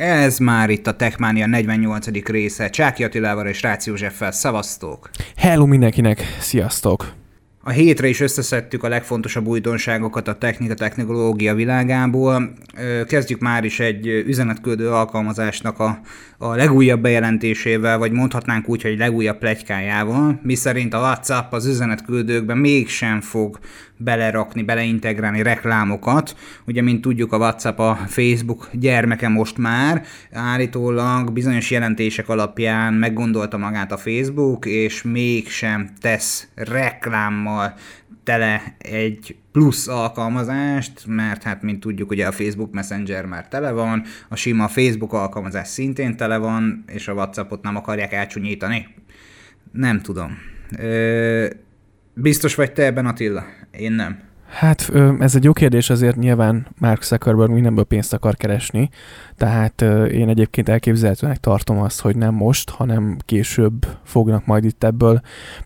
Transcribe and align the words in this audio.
Ez 0.00 0.38
már 0.38 0.70
itt 0.70 0.86
a 0.86 0.96
Techmania 0.96 1.46
48. 1.46 2.06
része. 2.26 2.70
Csáki 2.70 3.04
Attilával 3.04 3.46
és 3.46 3.62
Rácz 3.62 3.86
Józseffel. 3.86 4.30
Szavaztok! 4.30 5.10
Hello 5.36 5.66
mindenkinek! 5.66 6.36
Sziasztok! 6.38 7.23
A 7.66 7.70
hétre 7.70 8.08
is 8.08 8.20
összeszedtük 8.20 8.82
a 8.82 8.88
legfontosabb 8.88 9.46
újdonságokat 9.46 10.28
a 10.28 10.34
technika-technológia 10.38 11.54
világából. 11.54 12.52
Kezdjük 13.06 13.40
már 13.40 13.64
is 13.64 13.80
egy 13.80 14.06
üzenetküldő 14.06 14.90
alkalmazásnak 14.90 15.78
a, 15.78 16.00
a 16.38 16.54
legújabb 16.54 17.00
bejelentésével, 17.00 17.98
vagy 17.98 18.12
mondhatnánk 18.12 18.68
úgy, 18.68 18.82
hogy 18.82 18.98
legújabb 18.98 19.38
plegykájával, 19.38 20.40
miszerint 20.42 20.94
a 20.94 20.98
WhatsApp 20.98 21.52
az 21.52 21.66
üzenetküldőkben 21.66 22.58
mégsem 22.58 23.20
fog 23.20 23.58
belerakni, 23.96 24.62
beleintegrálni 24.62 25.42
reklámokat. 25.42 26.36
Ugye, 26.66 26.82
mint 26.82 27.00
tudjuk, 27.00 27.32
a 27.32 27.36
WhatsApp 27.36 27.78
a 27.78 27.98
Facebook 28.06 28.68
gyermeke 28.72 29.28
most 29.28 29.58
már, 29.58 30.02
állítólag 30.32 31.32
bizonyos 31.32 31.70
jelentések 31.70 32.28
alapján 32.28 32.94
meggondolta 32.94 33.56
magát 33.56 33.92
a 33.92 33.96
Facebook, 33.96 34.66
és 34.66 35.02
mégsem 35.02 35.90
tesz 36.00 36.48
reklámmal 36.54 37.53
tele 38.24 38.76
egy 38.78 39.36
plusz 39.52 39.88
alkalmazást, 39.88 41.06
mert 41.06 41.42
hát 41.42 41.62
mint 41.62 41.80
tudjuk, 41.80 42.10
ugye 42.10 42.26
a 42.26 42.32
Facebook 42.32 42.72
Messenger 42.72 43.26
már 43.26 43.48
tele 43.48 43.70
van, 43.70 44.02
a 44.28 44.36
sima 44.36 44.68
Facebook 44.68 45.12
alkalmazás 45.12 45.68
szintén 45.68 46.16
tele 46.16 46.36
van, 46.36 46.84
és 46.86 47.08
a 47.08 47.12
WhatsAppot 47.12 47.62
nem 47.62 47.76
akarják 47.76 48.12
elcsúnyítani. 48.12 48.86
Nem 49.72 50.00
tudom. 50.00 50.38
Ö, 50.78 51.46
biztos 52.14 52.54
vagy 52.54 52.72
te 52.72 52.84
ebben, 52.84 53.06
Attila? 53.06 53.44
Én 53.70 53.92
nem. 53.92 54.18
Hát 54.54 54.92
ez 55.18 55.34
egy 55.34 55.44
jó 55.44 55.52
kérdés, 55.52 55.90
azért 55.90 56.16
nyilván 56.16 56.66
Mark 56.78 57.02
Zuckerberg 57.02 57.50
mindenből 57.50 57.84
pénzt 57.84 58.12
akar 58.12 58.36
keresni, 58.36 58.88
tehát 59.36 59.80
én 60.10 60.28
egyébként 60.28 60.68
elképzelhetőnek 60.68 61.38
tartom 61.38 61.80
azt, 61.80 62.00
hogy 62.00 62.16
nem 62.16 62.34
most, 62.34 62.70
hanem 62.70 63.16
később 63.24 63.86
fognak 64.04 64.46
majd 64.46 64.64
itt 64.64 64.84
ebből 64.84 65.20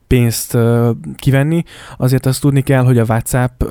pénzt 0.07 0.59
kivenni. 1.17 1.63
Azért 1.97 2.27
azt 2.27 2.41
tudni 2.41 2.61
kell, 2.61 2.85
hogy 2.85 2.99
a 2.99 3.05
WhatsApp 3.09 3.63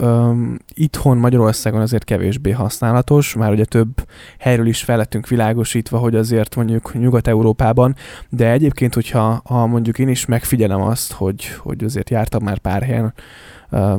itthon 0.74 1.18
Magyarországon 1.18 1.82
azért 1.82 2.04
kevésbé 2.04 2.52
használatos, 2.52 3.36
már 3.36 3.52
ugye 3.52 3.66
több 3.66 4.08
helyről 4.40 4.68
is 4.68 4.84
fellettünk 4.84 5.28
világosítva, 5.28 5.98
hogy 5.98 6.16
azért 6.16 6.56
mondjuk 6.56 6.94
Nyugat-Európában, 6.94 7.96
de 8.30 8.52
egyébként, 8.52 8.94
hogyha 8.94 9.42
ha 9.46 9.66
mondjuk 9.66 10.00
én 10.00 10.10
is 10.10 10.26
megfigyelem 10.26 10.82
azt, 10.82 11.12
hogy, 11.12 11.48
hogy 11.58 11.84
azért 11.84 12.10
jártam 12.10 12.44
már 12.44 12.58
pár 12.58 12.84
helyen, 12.84 13.14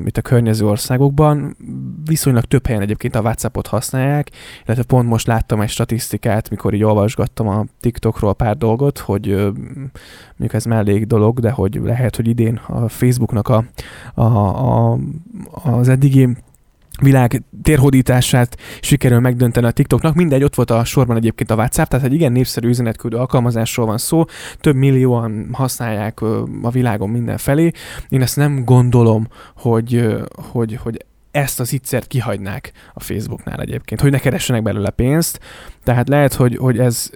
itt 0.04 0.16
a 0.16 0.22
környező 0.22 0.66
országokban. 0.66 1.56
Viszonylag 2.04 2.44
több 2.44 2.66
helyen 2.66 2.82
egyébként 2.82 3.14
a 3.14 3.20
WhatsAppot 3.20 3.66
használják, 3.66 4.30
illetve 4.64 4.84
pont 4.84 5.08
most 5.08 5.26
láttam 5.26 5.60
egy 5.60 5.68
statisztikát, 5.68 6.50
mikor 6.50 6.74
így 6.74 6.82
olvasgattam 6.82 7.48
a 7.48 7.64
TikTokról 7.80 8.34
pár 8.34 8.56
dolgot, 8.56 8.98
hogy 8.98 9.26
mondjuk 10.28 10.52
ez 10.52 10.64
mellék 10.64 11.06
dolog, 11.06 11.40
de 11.40 11.50
hogy 11.50 11.80
lehet, 11.82 12.16
hogy 12.16 12.28
idén 12.28 12.60
a 12.66 12.88
Facebooknak 12.88 13.48
a, 13.48 13.64
a, 14.14 14.22
a, 14.22 14.98
az 15.62 15.88
eddigi 15.88 16.36
világ 17.00 17.42
térhódítását 17.62 18.56
sikerül 18.80 19.20
megdönteni 19.20 19.66
a 19.66 19.70
TikToknak. 19.70 20.14
Mindegy, 20.14 20.44
ott 20.44 20.54
volt 20.54 20.70
a 20.70 20.84
sorban 20.84 21.16
egyébként 21.16 21.50
a 21.50 21.54
WhatsApp, 21.54 21.88
tehát 21.88 22.06
egy 22.06 22.12
igen 22.12 22.32
népszerű 22.32 22.68
üzenetküldő 22.68 23.16
alkalmazásról 23.16 23.86
van 23.86 23.98
szó, 23.98 24.24
több 24.60 24.74
millióan 24.74 25.48
használják 25.52 26.20
a 26.62 26.70
világon 26.70 27.10
mindenfelé. 27.10 27.70
Én 28.08 28.22
ezt 28.22 28.36
nem 28.36 28.64
gondolom, 28.64 29.28
hogy, 29.56 30.06
hogy, 30.52 30.78
hogy 30.82 31.04
ezt 31.38 31.60
az 31.60 31.72
ittszert 31.72 32.06
kihagynák 32.06 32.72
a 32.94 33.00
Facebooknál 33.00 33.60
egyébként, 33.60 34.00
hogy 34.00 34.10
ne 34.10 34.18
keressenek 34.18 34.62
belőle 34.62 34.90
pénzt. 34.90 35.40
Tehát 35.84 36.08
lehet, 36.08 36.34
hogy, 36.34 36.56
hogy 36.56 36.78
ez 36.78 37.10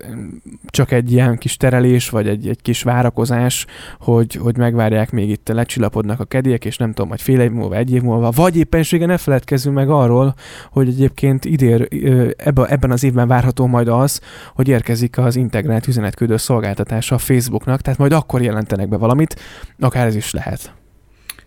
csak 0.67 0.91
egy 0.91 1.12
ilyen 1.12 1.39
kis 1.39 1.56
terelés, 1.56 2.09
vagy 2.09 2.29
egy, 2.29 2.48
egy 2.48 2.62
kis 2.62 2.83
várakozás, 2.83 3.67
hogy, 4.01 4.34
hogy 4.34 4.56
megvárják, 4.56 5.11
még 5.11 5.31
itt 5.31 5.48
lecsillapodnak 5.48 6.20
a 6.20 6.25
kedélyek, 6.25 6.64
és 6.64 6.77
nem 6.77 6.92
tudom, 6.92 7.11
hogy 7.11 7.23
fél 7.23 7.41
év 7.41 7.51
múlva, 7.51 7.77
egy 7.77 7.92
év 7.92 8.02
múlva, 8.02 8.30
vagy 8.30 8.57
éppensége 8.57 9.07
ne 9.07 9.17
feledkezzünk 9.17 9.74
meg 9.74 9.91
arról, 9.91 10.35
hogy 10.70 10.89
egyébként 10.89 11.45
idér, 11.45 11.89
ebben 12.68 12.91
az 12.91 13.05
évben 13.05 13.29
várható 13.29 13.67
majd 13.67 13.89
az, 13.89 14.20
hogy 14.55 14.68
érkezik 14.68 15.18
az 15.18 15.36
integrált 15.36 15.86
üzenetküldő 15.86 16.36
szolgáltatása 16.36 17.14
a 17.14 17.18
Facebooknak, 17.18 17.80
tehát 17.80 17.98
majd 17.98 18.13
akkor 18.13 18.42
jelentenek 18.42 18.89
be 18.89 18.97
valamit, 18.97 19.41
akár 19.79 20.07
ez 20.07 20.14
is 20.14 20.30
lehet. 20.30 20.82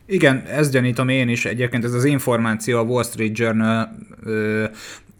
Igen, 0.07 0.43
ezt 0.45 0.71
gyanítom 0.71 1.09
én 1.09 1.29
is. 1.29 1.45
Egyébként 1.45 1.83
ez 1.83 1.93
az 1.93 2.05
információ 2.05 2.77
a 2.77 2.83
Wall 2.83 3.03
Street 3.03 3.37
Journal 3.37 3.95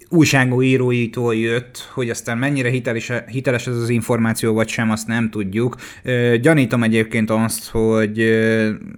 újságíróitól 0.10 1.36
jött, 1.36 1.90
hogy 1.94 2.10
aztán 2.10 2.38
mennyire 2.38 2.70
hiteles, 2.70 3.12
hiteles 3.28 3.68
ez 3.68 3.76
az 3.76 3.90
információ, 3.90 4.54
vagy 4.54 4.68
sem, 4.68 4.92
azt 4.92 5.08
nem 5.08 5.30
tudjuk. 5.30 5.76
Gyanítom 6.42 6.84
egyébként 6.84 7.30
azt, 7.30 7.70
hogy 7.70 8.18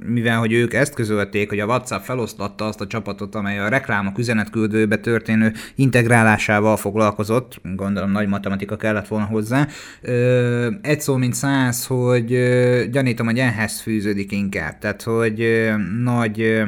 mivel 0.06 0.38
hogy 0.38 0.53
ők 0.53 0.73
ezt 0.73 0.94
közölték, 0.94 1.50
hogy 1.50 1.59
a 1.59 1.66
WhatsApp 1.66 2.03
feloszlatta 2.03 2.66
azt 2.66 2.81
a 2.81 2.88
csapatot, 2.88 3.35
amely 3.35 3.59
a 3.59 3.69
reklámok 3.69 4.18
üzenetküldőbe 4.18 4.97
történő 4.97 5.53
integrálásával 5.75 6.78
foglalkozott, 6.78 7.62
gondolom 7.75 8.12
nagy 8.12 8.28
matematika 8.28 8.75
kellett 8.75 9.07
volna 9.07 9.25
hozzá, 9.25 9.68
egy 10.81 11.01
szó 11.01 11.16
mint 11.16 11.34
száz, 11.34 11.85
hogy 11.85 12.28
gyanítom, 12.91 13.25
hogy 13.25 13.39
ehhez 13.39 13.81
fűződik 13.81 14.31
inkább, 14.31 14.78
tehát 14.79 15.01
hogy 15.01 15.69
nagy, 16.03 16.62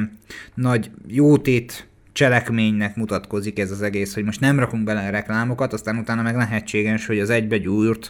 nagy 0.54 0.90
jótét 1.06 1.89
cselekménynek 2.12 2.96
mutatkozik 2.96 3.58
ez 3.58 3.70
az 3.70 3.82
egész, 3.82 4.14
hogy 4.14 4.24
most 4.24 4.40
nem 4.40 4.58
rakunk 4.58 4.84
bele 4.84 5.10
reklámokat, 5.10 5.72
aztán 5.72 5.96
utána 5.96 6.22
meg 6.22 6.36
lehetséges, 6.36 7.06
hogy 7.06 7.18
az 7.18 7.30
egybegyúrt 7.30 8.08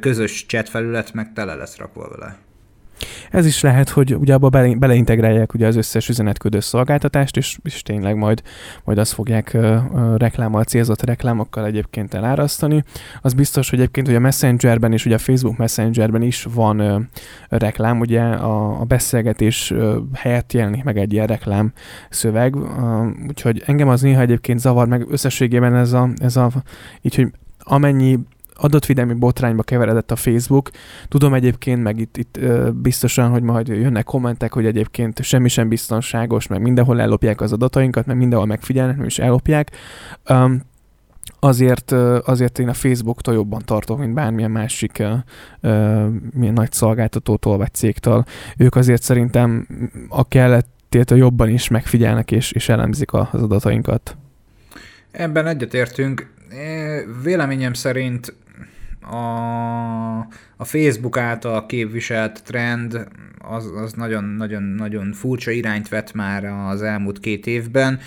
közös 0.00 0.46
chat 0.46 0.68
felület 0.68 1.12
meg 1.12 1.32
tele 1.32 1.54
lesz 1.54 1.76
rakva 1.76 2.08
vele. 2.08 2.49
Ez 3.30 3.46
is 3.46 3.60
lehet, 3.60 3.88
hogy 3.88 4.14
ugye 4.14 4.34
abba 4.34 4.48
bele, 4.48 4.74
beleintegrálják 4.74 5.54
ugye 5.54 5.66
az 5.66 5.76
összes 5.76 6.08
üzenetküldő 6.08 6.60
szolgáltatást, 6.60 7.36
és, 7.36 7.58
és 7.62 7.82
tényleg 7.82 8.16
majd, 8.16 8.42
majd 8.84 8.98
azt 8.98 9.12
fogják 9.12 9.50
uh, 9.54 10.16
reklámmal, 10.16 10.64
célzott 10.64 11.02
reklámokkal 11.02 11.64
egyébként 11.64 12.14
elárasztani. 12.14 12.84
Az 13.22 13.34
biztos, 13.34 13.70
hogy 13.70 13.78
egyébként 13.78 14.06
hogy 14.06 14.16
a 14.16 14.20
Messengerben 14.20 14.92
és 14.92 15.06
ugye 15.06 15.14
a 15.14 15.18
Facebook 15.18 15.56
Messengerben 15.56 16.22
is 16.22 16.46
van 16.54 16.80
uh, 16.80 17.00
reklám, 17.48 18.00
ugye 18.00 18.22
a, 18.22 18.80
a 18.80 18.84
beszélgetés 18.84 19.70
uh, 19.70 19.94
helyett 20.14 20.52
jelenik 20.52 20.84
meg 20.84 20.98
egy 20.98 21.12
ilyen 21.12 21.26
reklám 21.26 21.72
szöveg, 22.10 22.56
uh, 22.56 22.66
úgyhogy 23.28 23.62
engem 23.66 23.88
az 23.88 24.00
néha 24.00 24.20
egyébként 24.20 24.58
zavar 24.58 24.88
meg 24.88 25.06
összességében 25.10 25.74
ez 25.74 25.92
a, 25.92 26.08
ez 26.16 26.36
a 26.36 26.50
így, 27.02 27.14
hogy 27.14 27.32
amennyi 27.58 28.18
adatvédelmi 28.60 29.14
botrányba 29.14 29.62
keveredett 29.62 30.10
a 30.10 30.16
Facebook. 30.16 30.70
Tudom 31.08 31.34
egyébként, 31.34 31.82
meg 31.82 31.98
itt, 31.98 32.16
itt 32.16 32.38
biztosan, 32.74 33.30
hogy 33.30 33.42
majd 33.42 33.68
jönnek 33.68 34.04
kommentek, 34.04 34.52
hogy 34.52 34.66
egyébként 34.66 35.22
semmi 35.22 35.48
sem 35.48 35.68
biztonságos, 35.68 36.46
meg 36.46 36.60
mindenhol 36.60 37.00
ellopják 37.00 37.40
az 37.40 37.52
adatainkat, 37.52 38.06
meg 38.06 38.16
mindenhol 38.16 38.46
megfigyelnek, 38.46 38.98
és 39.04 39.18
ellopják. 39.18 39.70
Um, 40.28 40.62
azért, 41.40 41.92
azért 42.24 42.58
én 42.58 42.68
a 42.68 42.72
Facebooktól 42.72 43.34
jobban 43.34 43.62
tartok, 43.64 43.98
mint 43.98 44.14
bármilyen 44.14 44.50
másik 44.50 45.02
uh, 45.60 46.06
milyen 46.34 46.54
nagy 46.54 46.72
szolgáltatótól 46.72 47.56
vagy 47.56 47.74
cégtől. 47.74 48.24
Ők 48.56 48.76
azért 48.76 49.02
szerintem 49.02 49.66
a 50.08 50.28
kellettét 50.28 51.10
jobban 51.10 51.48
is 51.48 51.68
megfigyelnek 51.68 52.30
és, 52.30 52.52
és 52.52 52.68
elemzik 52.68 53.12
az 53.12 53.26
adatainkat. 53.32 54.16
Ebben 55.10 55.46
egyetértünk. 55.46 56.32
Véleményem 57.22 57.72
szerint 57.72 58.34
a, 59.02 60.26
a 60.60 60.64
Facebook 60.64 61.16
által 61.16 61.66
képviselt 61.66 62.42
trend 62.44 63.08
az, 63.38 63.72
az 63.76 63.92
nagyon, 63.92 64.24
nagyon, 64.24 64.62
nagyon 64.62 65.12
furcsa 65.12 65.50
irányt 65.50 65.88
vett 65.88 66.12
már 66.12 66.44
az 66.44 66.82
elmúlt 66.82 67.20
két 67.20 67.46
évben. 67.46 67.98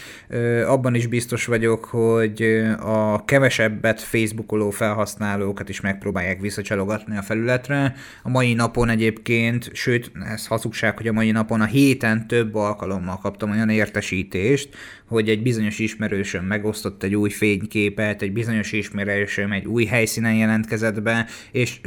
Abban 0.65 0.95
is 0.95 1.07
biztos 1.07 1.45
vagyok, 1.45 1.85
hogy 1.85 2.63
a 2.79 3.25
kevesebbet 3.25 4.01
Facebookoló 4.01 4.69
felhasználókat 4.69 5.69
is 5.69 5.81
megpróbálják 5.81 6.41
visszacsalogatni 6.41 7.17
a 7.17 7.21
felületre. 7.21 7.95
A 8.23 8.29
mai 8.29 8.53
napon 8.53 8.89
egyébként, 8.89 9.69
sőt, 9.73 10.11
ez 10.33 10.47
hazugság, 10.47 10.97
hogy 10.97 11.07
a 11.07 11.13
mai 11.13 11.31
napon 11.31 11.61
a 11.61 11.65
héten 11.65 12.27
több 12.27 12.55
alkalommal 12.55 13.17
kaptam 13.17 13.51
olyan 13.51 13.69
értesítést, 13.69 14.69
hogy 15.07 15.29
egy 15.29 15.41
bizonyos 15.41 15.79
ismerősöm 15.79 16.45
megosztott 16.45 17.03
egy 17.03 17.15
új 17.15 17.29
fényképet, 17.29 18.21
egy 18.21 18.33
bizonyos 18.33 18.71
ismerősöm 18.71 19.51
egy 19.51 19.65
új 19.65 19.85
helyszínen 19.85 20.33
jelentkezett 20.33 21.01
be, 21.01 21.25
és 21.51 21.79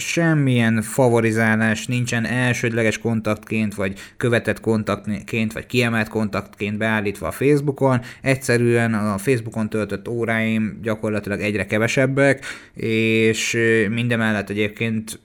semmilyen 0.56 0.82
favorizálás 0.82 1.86
nincsen 1.86 2.24
elsődleges 2.26 2.98
kontaktként, 2.98 3.74
vagy 3.74 3.98
követett 4.16 4.60
kontaktként, 4.60 5.52
vagy 5.52 5.66
kiemelt 5.66 6.08
kontaktként 6.08 6.78
beállítva 6.78 7.26
a 7.26 7.30
Facebookon. 7.30 8.00
Egyszerűen 8.22 8.94
a 8.94 9.18
Facebookon 9.18 9.68
töltött 9.68 10.08
óráim 10.08 10.78
gyakorlatilag 10.82 11.40
egyre 11.40 11.66
kevesebbek, 11.66 12.44
és 12.74 13.58
mindemellett 13.90 14.50
egyébként 14.50 15.18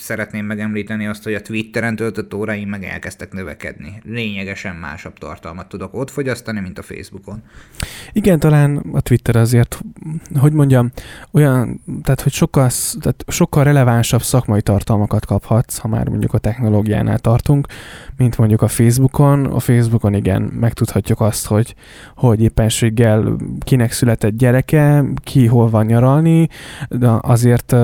szeretném 0.00 0.46
megemlíteni 0.46 1.06
azt, 1.06 1.22
hogy 1.22 1.34
a 1.34 1.42
Twitteren 1.42 1.96
töltött 1.96 2.34
óráim 2.34 2.68
meg 2.68 2.84
elkezdtek 2.84 3.32
növekedni. 3.32 4.00
Lényegesen 4.04 4.76
másabb 4.76 5.18
tartalmat 5.18 5.68
tudok 5.68 5.94
ott 5.94 6.10
fogyasztani, 6.10 6.60
mint 6.60 6.78
a 6.78 6.82
Facebookon. 6.82 7.42
Igen, 8.12 8.38
talán 8.38 8.76
a 8.92 9.00
Twitter 9.00 9.36
azért, 9.36 9.80
hogy 10.38 10.52
mondjam, 10.52 10.90
olyan, 11.32 11.80
tehát 12.02 12.20
hogy 12.20 12.32
sokkal, 12.32 12.70
tehát 13.00 13.24
sokkal 13.28 13.64
relevánsabb 13.64 14.22
szakmai 14.22 14.62
tartalmakat 14.62 15.26
kaphatsz, 15.26 15.78
ha 15.78 15.88
már 15.88 16.08
mondjuk 16.08 16.34
a 16.34 16.38
technológiánál 16.38 17.18
tartunk, 17.18 17.66
mint 18.16 18.38
mondjuk 18.38 18.62
a 18.62 18.68
Facebookon. 18.68 19.44
A 19.44 19.58
Facebookon 19.60 20.14
igen, 20.14 20.42
megtudhatjuk 20.42 21.20
azt, 21.20 21.46
hogy, 21.46 21.74
hogy 22.16 22.42
éppenséggel 22.42 23.36
kinek 23.60 23.92
született 23.92 24.36
gyereke, 24.36 25.04
ki 25.24 25.46
hol 25.46 25.70
van 25.70 25.86
nyaralni, 25.86 26.48
de 26.88 27.08
azért 27.20 27.74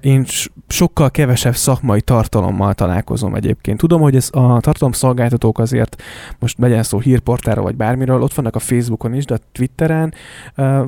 én 0.00 0.24
sokkal 0.68 1.10
kevesebb 1.10 1.54
szakmai 1.54 2.00
tartalommal 2.00 2.74
találkozom 2.74 3.34
egyébként. 3.34 3.78
Tudom, 3.78 4.00
hogy 4.00 4.16
ez 4.16 4.28
a 4.32 4.60
tartalomszolgáltatók 4.60 5.58
azért, 5.58 6.02
most 6.38 6.58
legyen 6.58 6.82
szó 6.82 6.98
hírportára 6.98 7.62
vagy 7.62 7.76
bármiről, 7.76 8.22
ott 8.22 8.34
vannak 8.34 8.54
a 8.54 8.58
Facebookon 8.58 9.14
is, 9.14 9.24
de 9.24 9.34
a 9.34 9.38
Twitteren 9.52 10.14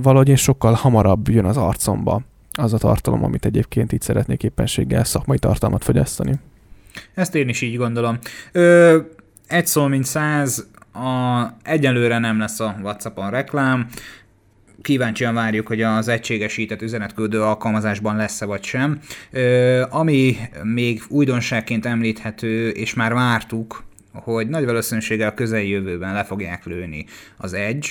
valahogy 0.02 0.28
én 0.28 0.36
sokkal 0.36 0.72
hamarabb 0.72 1.28
jön 1.28 1.44
az 1.44 1.56
arcomba 1.56 2.22
az 2.52 2.72
a 2.72 2.78
tartalom, 2.78 3.24
amit 3.24 3.44
egyébként 3.44 3.92
itt 3.92 4.02
szeretnék 4.02 4.42
éppenséggel 4.42 5.04
szakmai 5.04 5.38
tartalmat 5.38 5.84
fogyasztani. 5.84 6.34
Ezt 7.14 7.34
én 7.34 7.48
is 7.48 7.60
így 7.60 7.76
gondolom. 7.76 8.18
Ö, 8.52 8.98
egy 9.46 9.66
szó, 9.66 9.86
mint 9.86 10.04
száz, 10.04 10.66
a, 10.92 11.46
egyelőre 11.62 12.18
nem 12.18 12.38
lesz 12.38 12.60
a 12.60 12.76
WhatsAppon 12.82 13.30
reklám, 13.30 13.88
kíváncsian 14.82 15.34
várjuk, 15.34 15.66
hogy 15.66 15.82
az 15.82 16.08
egységesített 16.08 16.82
üzenetküldő 16.82 17.42
alkalmazásban 17.42 18.16
lesz-e 18.16 18.46
vagy 18.46 18.64
sem. 18.64 19.00
Ami 19.90 20.36
még 20.62 21.02
újdonságként 21.08 21.86
említhető, 21.86 22.68
és 22.68 22.94
már 22.94 23.12
vártuk, 23.12 23.84
hogy 24.12 24.48
nagy 24.48 24.64
valószínűséggel 24.64 25.28
a 25.28 25.34
közeljövőben 25.34 26.14
le 26.14 26.24
fogják 26.24 26.64
lőni 26.64 27.06
az 27.36 27.52
Edge, 27.52 27.88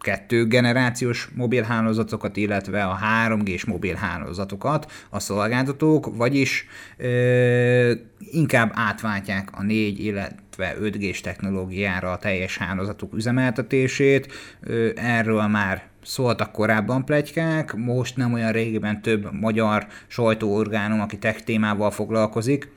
kettő 0.00 0.46
generációs 0.46 1.28
mobilhálózatokat, 1.34 2.36
illetve 2.36 2.84
a 2.84 2.98
3G-s 3.26 3.64
mobilhálózatokat 3.64 4.92
a 5.10 5.20
szolgáltatók, 5.20 6.16
vagyis 6.16 6.66
ö, 6.96 7.92
inkább 8.18 8.70
átváltják 8.74 9.48
a 9.52 9.62
4, 9.62 10.04
illetve 10.04 10.76
5G-s 10.80 11.20
technológiára 11.20 12.12
a 12.12 12.18
teljes 12.18 12.58
hálózatuk 12.58 13.14
üzemeltetését. 13.14 14.32
Ö, 14.60 14.90
erről 14.94 15.46
már 15.46 15.82
szóltak 16.08 16.52
korábban 16.52 17.04
plegykák, 17.04 17.74
most 17.74 18.16
nem 18.16 18.32
olyan 18.32 18.52
régiben 18.52 19.02
több 19.02 19.32
magyar 19.40 19.86
sajtóorgánum, 20.06 21.00
aki 21.00 21.18
tech 21.18 21.40
témával 21.40 21.90
foglalkozik, 21.90 22.70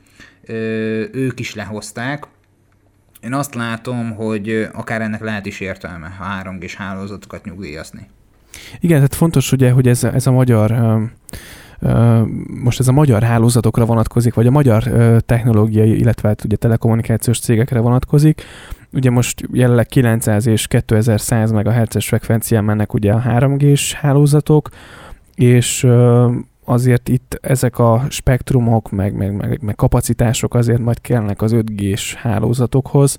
ők 1.12 1.40
is 1.40 1.54
lehozták, 1.54 2.26
én 3.20 3.34
azt 3.34 3.54
látom, 3.54 4.14
hogy 4.14 4.68
akár 4.72 5.00
ennek 5.00 5.20
lehet 5.20 5.46
is 5.46 5.60
értelme, 5.60 6.06
ha 6.18 6.24
3 6.24 6.58
g 6.58 6.70
hálózatokat 6.70 7.44
nyugdíjazni. 7.44 8.08
Igen, 8.80 8.96
tehát 8.96 9.14
fontos 9.14 9.52
ugye, 9.52 9.70
hogy 9.70 9.88
ez, 9.88 10.04
ez 10.04 10.26
a 10.26 10.32
magyar 10.32 10.70
most 12.62 12.80
ez 12.80 12.88
a 12.88 12.92
magyar 12.92 13.22
hálózatokra 13.22 13.84
vonatkozik, 13.84 14.34
vagy 14.34 14.46
a 14.46 14.50
magyar 14.50 14.82
technológiai, 15.26 15.98
illetve 15.98 16.28
hát 16.28 16.44
ugye 16.44 16.56
telekommunikációs 16.56 17.40
cégekre 17.40 17.80
vonatkozik. 17.80 18.42
Ugye 18.92 19.10
most 19.10 19.42
jelenleg 19.52 19.86
900 19.86 20.46
és 20.46 20.66
2100 20.66 21.50
MHz-es 21.50 22.08
frekvencián 22.08 22.64
mennek 22.64 22.94
ugye 22.94 23.12
a 23.12 23.22
3G-s 23.26 23.92
hálózatok, 23.92 24.68
és 25.34 25.86
azért 26.64 27.08
itt 27.08 27.38
ezek 27.40 27.78
a 27.78 28.04
spektrumok, 28.08 28.90
meg, 28.90 29.14
meg, 29.16 29.36
meg, 29.36 29.62
meg 29.62 29.74
kapacitások 29.74 30.54
azért 30.54 30.80
majd 30.80 31.00
kellnek 31.00 31.42
az 31.42 31.52
5G-s 31.54 32.14
hálózatokhoz, 32.14 33.18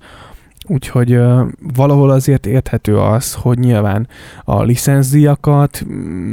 Úgyhogy 0.67 1.15
uh, 1.15 1.47
valahol 1.75 2.09
azért 2.09 2.45
érthető 2.45 2.97
az, 2.97 3.33
hogy 3.33 3.57
nyilván 3.57 4.07
a 4.43 4.63
licenszdíjakat, 4.63 5.83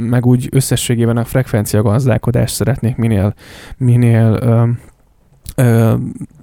meg 0.09 0.25
úgy 0.25 0.49
összességében 0.51 1.17
a 1.17 1.25
frekvencia 1.25 1.81
gazdálkodást 1.81 2.55
szeretnék 2.55 2.95
minél, 2.95 3.33
minél 3.77 4.39
uh, 4.43 4.69
ö, 5.55 5.95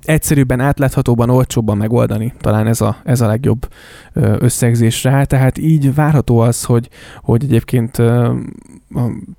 egyszerűbben, 0.02 0.60
átláthatóban, 0.60 1.30
olcsóbban 1.30 1.76
megoldani. 1.76 2.32
Talán 2.40 2.66
ez 2.66 2.80
a, 2.80 2.96
ez 3.04 3.20
a 3.20 3.26
legjobb 3.26 3.68
összegzés 4.14 5.04
rá. 5.04 5.24
Tehát 5.24 5.58
így 5.58 5.94
várható 5.94 6.38
az, 6.38 6.64
hogy, 6.64 6.88
hogy 7.22 7.44
egyébként 7.44 7.98
ö, 7.98 8.32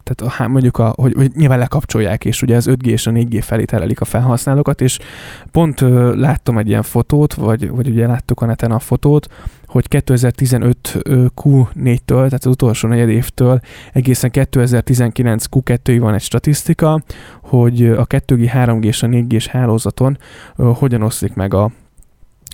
tehát 0.03 0.39
a, 0.39 0.47
mondjuk, 0.47 0.77
a, 0.77 0.93
hogy, 0.95 1.13
hogy 1.13 1.31
nyilván 1.35 1.59
lekapcsolják, 1.59 2.25
és 2.25 2.41
ugye 2.41 2.55
az 2.55 2.67
5G 2.69 2.85
és 2.85 3.07
a 3.07 3.11
4G 3.11 3.39
felé 3.41 3.65
terelik 3.65 4.01
a 4.01 4.05
felhasználókat, 4.05 4.81
és 4.81 4.99
pont 5.51 5.81
ö, 5.81 6.15
láttam 6.15 6.57
egy 6.57 6.67
ilyen 6.67 6.83
fotót, 6.83 7.33
vagy, 7.33 7.69
vagy 7.69 7.89
ugye 7.89 8.07
láttuk 8.07 8.41
a 8.41 8.45
neten 8.45 8.71
a 8.71 8.79
fotót, 8.79 9.27
hogy 9.69 9.87
2015 9.87 10.97
Q4-től, 11.35 12.05
tehát 12.05 12.33
az 12.33 12.45
utolsó 12.45 12.87
negyed 12.87 13.09
évtől 13.09 13.59
egészen 13.93 14.31
2019 14.31 15.45
Q2-ig 15.51 15.97
van 15.99 16.13
egy 16.13 16.21
statisztika, 16.21 17.03
hogy 17.41 17.85
a 17.85 18.07
2G, 18.07 18.49
3G 18.53 18.83
és 18.83 19.03
a 19.03 19.07
4G-s 19.07 19.47
hálózaton 19.47 20.17
hogyan 20.55 21.01
oszlik 21.01 21.33
meg 21.33 21.53
a 21.53 21.71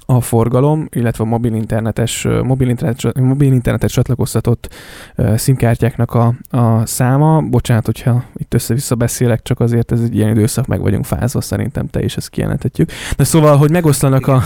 a 0.05 0.21
forgalom, 0.21 0.87
illetve 0.91 1.23
a 1.23 1.27
mobil 1.27 1.53
internetes, 1.53 2.27
mobil, 2.43 2.69
internet, 2.69 3.19
mobil 3.19 3.51
internetes 3.53 3.91
csatlakoztatott 3.91 4.73
szimkártyáknak 5.35 6.13
a, 6.13 6.33
a 6.49 6.85
száma. 6.85 7.41
Bocsánat, 7.41 7.85
hogyha 7.85 8.23
itt 8.35 8.53
össze-vissza 8.53 8.95
beszélek, 8.95 9.41
csak 9.41 9.59
azért 9.59 9.91
ez 9.91 10.01
egy 10.01 10.15
ilyen 10.15 10.29
időszak, 10.29 10.67
meg 10.67 10.81
vagyunk 10.81 11.05
fázva, 11.05 11.41
szerintem 11.41 11.87
te 11.87 12.03
is 12.03 12.17
ezt 12.17 12.29
kijelentetjük. 12.29 12.91
De 13.17 13.23
szóval, 13.23 13.57
hogy 13.57 13.71
megoszlanak 13.71 14.27
a 14.27 14.41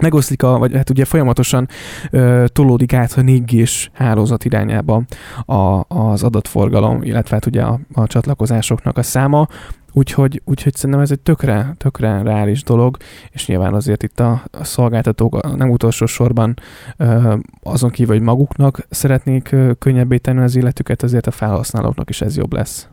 megoszlik, 0.00 0.42
a, 0.42 0.58
vagy 0.58 0.74
hát 0.74 0.90
ugye 0.90 1.04
folyamatosan 1.04 1.68
ö, 2.10 2.44
tolódik 2.52 2.92
át 2.92 3.12
a 3.12 3.22
4 3.22 3.88
hálózat 3.92 4.44
irányába 4.44 5.02
a, 5.46 5.84
az 5.88 6.22
adatforgalom, 6.22 7.02
illetve 7.02 7.34
hát 7.34 7.46
ugye 7.46 7.62
a, 7.62 7.80
a 7.92 8.06
csatlakozásoknak 8.06 8.98
a 8.98 9.02
száma, 9.02 9.48
Úgyhogy, 9.96 10.42
úgyhogy 10.44 10.74
szerintem 10.74 11.00
ez 11.00 11.10
egy 11.10 11.20
tökre, 11.20 11.74
tökre 11.78 12.22
reális 12.22 12.62
dolog, 12.62 12.96
és 13.30 13.46
nyilván 13.46 13.74
azért 13.74 14.02
itt 14.02 14.20
a, 14.20 14.42
a 14.50 14.64
szolgáltatók 14.64 15.56
nem 15.56 15.70
utolsó 15.70 16.06
sorban 16.06 16.54
ö, 16.96 17.36
azon 17.62 17.90
kívül, 17.90 18.14
hogy 18.14 18.24
maguknak 18.24 18.86
szeretnék 18.90 19.52
ö, 19.52 19.72
könnyebbé 19.78 20.16
tenni 20.16 20.40
az 20.40 20.56
életüket, 20.56 21.02
azért 21.02 21.26
a 21.26 21.30
felhasználóknak 21.30 22.08
is 22.08 22.20
ez 22.20 22.36
jobb 22.36 22.52
lesz. 22.52 22.88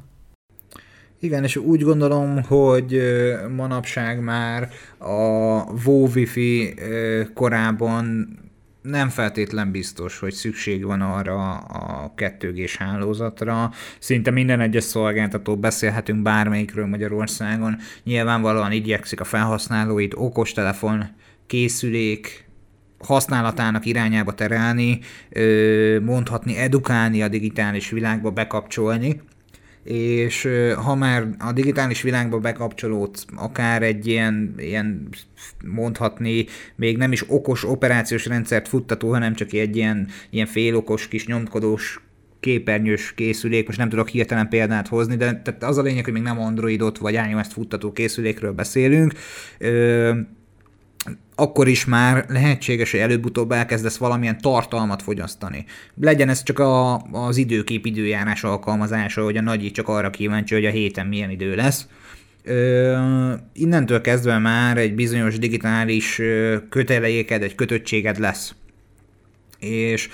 Igen, 1.23 1.43
és 1.43 1.55
úgy 1.55 1.81
gondolom, 1.81 2.43
hogy 2.43 3.01
manapság 3.55 4.19
már 4.19 4.69
a 4.97 5.13
WoW 5.85 6.07
Wi-Fi 6.13 6.73
korában 7.33 8.27
nem 8.81 9.09
feltétlen 9.09 9.71
biztos, 9.71 10.19
hogy 10.19 10.33
szükség 10.33 10.85
van 10.85 11.01
arra 11.01 11.57
a 11.57 12.13
2G-s 12.17 12.77
hálózatra. 12.77 13.71
Szinte 13.99 14.31
minden 14.31 14.59
egyes 14.59 14.83
szolgáltató 14.83 15.57
beszélhetünk 15.57 16.21
bármelyikről 16.21 16.85
Magyarországon. 16.85 17.77
Nyilvánvalóan 18.03 18.71
igyekszik 18.71 19.19
a 19.19 19.23
felhasználóit 19.23 20.13
okostelefon, 20.15 21.05
készülék, 21.47 22.45
használatának 22.99 23.85
irányába 23.85 24.33
terelni, 24.33 24.99
mondhatni, 26.01 26.57
edukálni 26.57 27.21
a 27.21 27.27
digitális 27.27 27.89
világba, 27.89 28.31
bekapcsolni 28.31 29.21
és 29.83 30.47
ha 30.75 30.95
már 30.95 31.27
a 31.39 31.51
digitális 31.51 32.01
világba 32.01 32.39
bekapcsolódsz, 32.39 33.25
akár 33.35 33.83
egy 33.83 34.07
ilyen, 34.07 34.53
ilyen 34.57 35.09
mondhatni, 35.65 36.45
még 36.75 36.97
nem 36.97 37.11
is 37.11 37.23
okos 37.27 37.63
operációs 37.65 38.25
rendszert 38.25 38.67
futtató, 38.67 39.09
hanem 39.09 39.33
csak 39.33 39.53
egy 39.53 39.75
ilyen, 39.75 40.07
ilyen 40.29 40.45
félokos 40.45 41.07
kis 41.07 41.25
nyomkodós 41.25 41.99
képernyős 42.39 43.13
készülék, 43.13 43.65
most 43.65 43.77
nem 43.77 43.89
tudok 43.89 44.07
hirtelen 44.07 44.49
példát 44.49 44.87
hozni, 44.87 45.15
de 45.15 45.41
tehát 45.43 45.63
az 45.63 45.77
a 45.77 45.81
lényeg, 45.81 46.03
hogy 46.03 46.13
még 46.13 46.21
nem 46.21 46.39
Androidot 46.39 46.97
vagy 46.97 47.19
iOS-t 47.29 47.53
futtató 47.53 47.91
készülékről 47.91 48.51
beszélünk. 48.51 49.13
Ö, 49.57 50.11
akkor 51.41 51.67
is 51.67 51.85
már 51.85 52.25
lehetséges, 52.27 52.91
hogy 52.91 52.99
előbb-utóbb 52.99 53.51
elkezdesz 53.51 53.97
valamilyen 53.97 54.41
tartalmat 54.41 55.01
fogyasztani. 55.01 55.65
Legyen 56.01 56.29
ez 56.29 56.43
csak 56.43 56.59
a, 56.59 56.95
az 56.97 57.37
időkép 57.37 57.85
időjárás 57.85 58.43
alkalmazása, 58.43 59.23
hogy 59.23 59.37
a 59.37 59.41
nagyi 59.41 59.71
csak 59.71 59.87
arra 59.87 60.09
kíváncsi, 60.09 60.53
hogy 60.53 60.65
a 60.65 60.69
héten 60.69 61.07
milyen 61.07 61.29
idő 61.29 61.55
lesz. 61.55 61.87
Ö, 62.43 63.33
innentől 63.53 64.01
kezdve 64.01 64.37
már 64.37 64.77
egy 64.77 64.95
bizonyos 64.95 65.39
digitális 65.39 66.21
kötelejéked, 66.69 67.43
egy 67.43 67.55
kötöttséged 67.55 68.19
lesz. 68.19 68.55
És 69.59 70.09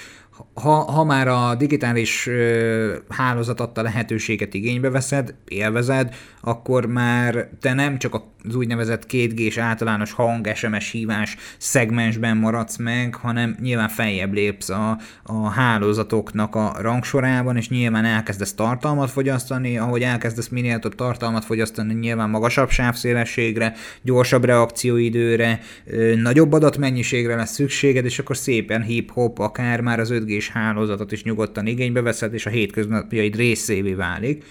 ha, 0.61 0.91
ha 0.91 1.03
már 1.03 1.27
a 1.27 1.55
digitális 1.55 2.27
ö, 2.27 2.95
hálózat 3.09 3.59
adta 3.59 3.81
lehetőséget 3.81 4.53
igénybe 4.53 4.89
veszed, 4.89 5.33
élvezed, 5.47 6.15
akkor 6.41 6.85
már 6.85 7.49
te 7.61 7.73
nem 7.73 7.97
csak 7.97 8.21
az 8.47 8.55
úgynevezett 8.55 9.05
2G-s 9.11 9.57
általános 9.57 10.11
hang, 10.11 10.51
SMS 10.55 10.91
hívás 10.91 11.35
szegmensben 11.57 12.37
maradsz 12.37 12.77
meg, 12.77 13.15
hanem 13.15 13.55
nyilván 13.61 13.87
feljebb 13.87 14.33
lépsz 14.33 14.69
a, 14.69 14.97
a 15.23 15.49
hálózatoknak 15.49 16.55
a 16.55 16.75
rangsorában, 16.79 17.57
és 17.57 17.69
nyilván 17.69 18.05
elkezdesz 18.05 18.53
tartalmat 18.53 19.09
fogyasztani, 19.09 19.77
ahogy 19.77 20.01
elkezdesz 20.01 20.47
minél 20.47 20.79
több 20.79 20.95
tartalmat 20.95 21.45
fogyasztani, 21.45 21.93
nyilván 21.93 22.29
magasabb 22.29 22.69
sávszélességre, 22.69 23.73
gyorsabb 24.01 24.45
reakcióidőre, 24.45 25.59
ö, 25.85 26.15
nagyobb 26.15 26.53
adatmennyiségre 26.53 27.35
lesz 27.35 27.53
szükséged, 27.53 28.05
és 28.05 28.19
akkor 28.19 28.37
szépen 28.37 28.81
hip-hop, 28.81 29.39
akár 29.39 29.81
már 29.81 29.99
az 29.99 30.09
5G-s 30.13 30.46
hálózatot 30.49 31.11
is 31.11 31.23
nyugodtan 31.23 31.67
igénybe 31.67 32.01
veszed, 32.01 32.33
és 32.33 32.45
a 32.45 32.49
hétköznapjaid 32.49 33.35
részévé 33.35 33.93
válik. 33.93 34.43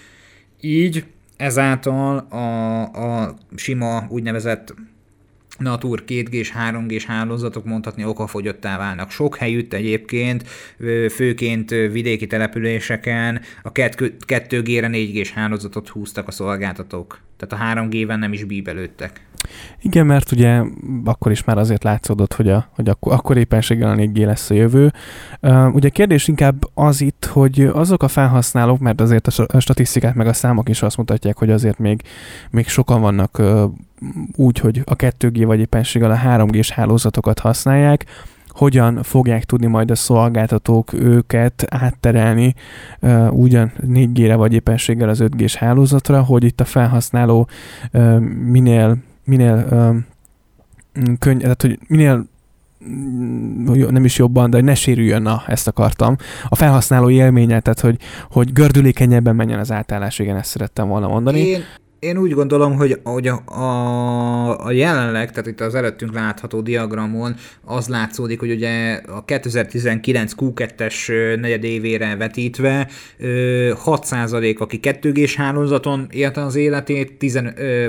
Így 0.61 1.05
ezáltal 1.37 2.17
a, 2.17 2.81
a 2.81 3.35
sima 3.55 4.07
úgynevezett 4.09 4.73
Natur 5.57 6.03
2G-s, 6.07 6.53
3G-s 6.59 7.05
hálózatok 7.05 7.65
mondhatni 7.65 8.05
okafogyottá 8.05 8.77
válnak. 8.77 9.11
Sok 9.11 9.35
helyütt 9.35 9.73
egyébként, 9.73 10.47
főként 11.11 11.69
vidéki 11.69 12.27
településeken 12.27 13.41
a 13.63 13.71
2G-re, 13.71 14.89
4G-s 14.91 15.31
hálózatot 15.31 15.89
húztak 15.89 16.27
a 16.27 16.31
szolgáltatók. 16.31 17.19
Tehát 17.37 17.77
a 17.77 17.81
3G-ben 17.81 18.19
nem 18.19 18.33
is 18.33 18.43
bíbelődtek. 18.43 19.21
Igen, 19.81 20.05
mert 20.05 20.31
ugye 20.31 20.61
akkor 21.05 21.31
is 21.31 21.43
már 21.43 21.57
azért 21.57 21.83
látszódott, 21.83 22.33
hogy, 22.33 22.49
a, 22.49 22.69
hogy 22.71 22.89
akkor, 22.89 23.13
akkor 23.13 23.37
éppenséggel 23.37 23.89
a 23.89 23.95
4G 23.95 24.25
lesz 24.25 24.49
a 24.49 24.53
jövő. 24.53 24.93
Uh, 25.41 25.75
ugye 25.75 25.87
a 25.87 25.91
kérdés 25.91 26.27
inkább 26.27 26.63
az 26.73 27.01
itt, 27.01 27.25
hogy 27.25 27.61
azok 27.61 28.03
a 28.03 28.07
felhasználók, 28.07 28.79
mert 28.79 29.01
azért 29.01 29.27
a 29.27 29.59
statisztikák 29.59 30.15
meg 30.15 30.27
a 30.27 30.33
számok 30.33 30.69
is 30.69 30.81
azt 30.81 30.97
mutatják, 30.97 31.37
hogy 31.37 31.49
azért 31.49 31.79
még, 31.79 32.01
még 32.49 32.67
sokan 32.67 33.01
vannak 33.01 33.39
uh, 33.39 33.63
úgy, 34.35 34.59
hogy 34.59 34.81
a 34.85 34.95
2G 34.95 35.43
vagy 35.45 35.59
éppenséggel 35.59 36.11
a 36.11 36.19
3G-s 36.25 36.71
hálózatokat 36.71 37.39
használják, 37.39 38.05
hogyan 38.57 39.03
fogják 39.03 39.43
tudni 39.43 39.67
majd 39.67 39.91
a 39.91 39.95
szolgáltatók 39.95 40.93
őket 40.93 41.65
átterelni 41.69 42.53
uh, 43.01 43.33
ugyan 43.33 43.71
4G-re 43.87 44.35
vagy 44.35 44.53
éppenséggel 44.53 45.09
az 45.09 45.19
5G-s 45.23 45.55
hálózatra, 45.55 46.23
hogy 46.23 46.43
itt 46.43 46.61
a 46.61 46.65
felhasználó 46.65 47.47
uh, 47.93 48.19
minél 48.19 48.97
minél 49.27 49.67
um, 49.71 50.05
könny, 51.19 51.37
tehát 51.37 51.61
hogy 51.61 51.79
minél 51.87 52.25
nem 53.89 54.05
is 54.05 54.17
jobban, 54.17 54.49
de 54.49 54.57
hogy 54.57 54.65
ne 54.65 54.75
sérüljön, 54.75 55.21
na, 55.21 55.43
ezt 55.47 55.67
akartam. 55.67 56.15
A 56.47 56.55
felhasználó 56.55 57.09
élménye, 57.09 57.59
tehát 57.59 57.79
hogy, 57.79 57.97
hogy 58.31 58.53
gördülékenyebben 58.53 59.35
menjen 59.35 59.59
az 59.59 59.71
átállás, 59.71 60.19
igen, 60.19 60.35
ezt 60.35 60.49
szerettem 60.49 60.87
volna 60.87 61.07
mondani. 61.07 61.39
Én, 61.39 61.61
én 61.99 62.17
úgy 62.17 62.31
gondolom, 62.31 62.75
hogy, 62.75 62.99
hogy 63.03 63.27
a, 63.27 63.43
a, 63.45 64.65
a 64.65 64.71
jelenleg, 64.71 65.31
tehát 65.31 65.47
itt 65.47 65.61
az 65.61 65.75
előttünk 65.75 66.13
látható 66.13 66.61
diagramon 66.61 67.35
az 67.63 67.87
látszódik, 67.87 68.39
hogy 68.39 68.51
ugye 68.51 69.01
a 69.07 69.25
2019 69.25 70.33
Q2-es 70.37 71.07
negyedévére 71.39 72.15
vetítve 72.15 72.89
6% 73.19 74.57
aki 74.57 74.79
2G-s 74.81 75.35
hálózaton 75.35 76.07
élte 76.11 76.41
az 76.41 76.55
életét, 76.55 77.17
10, 77.17 77.41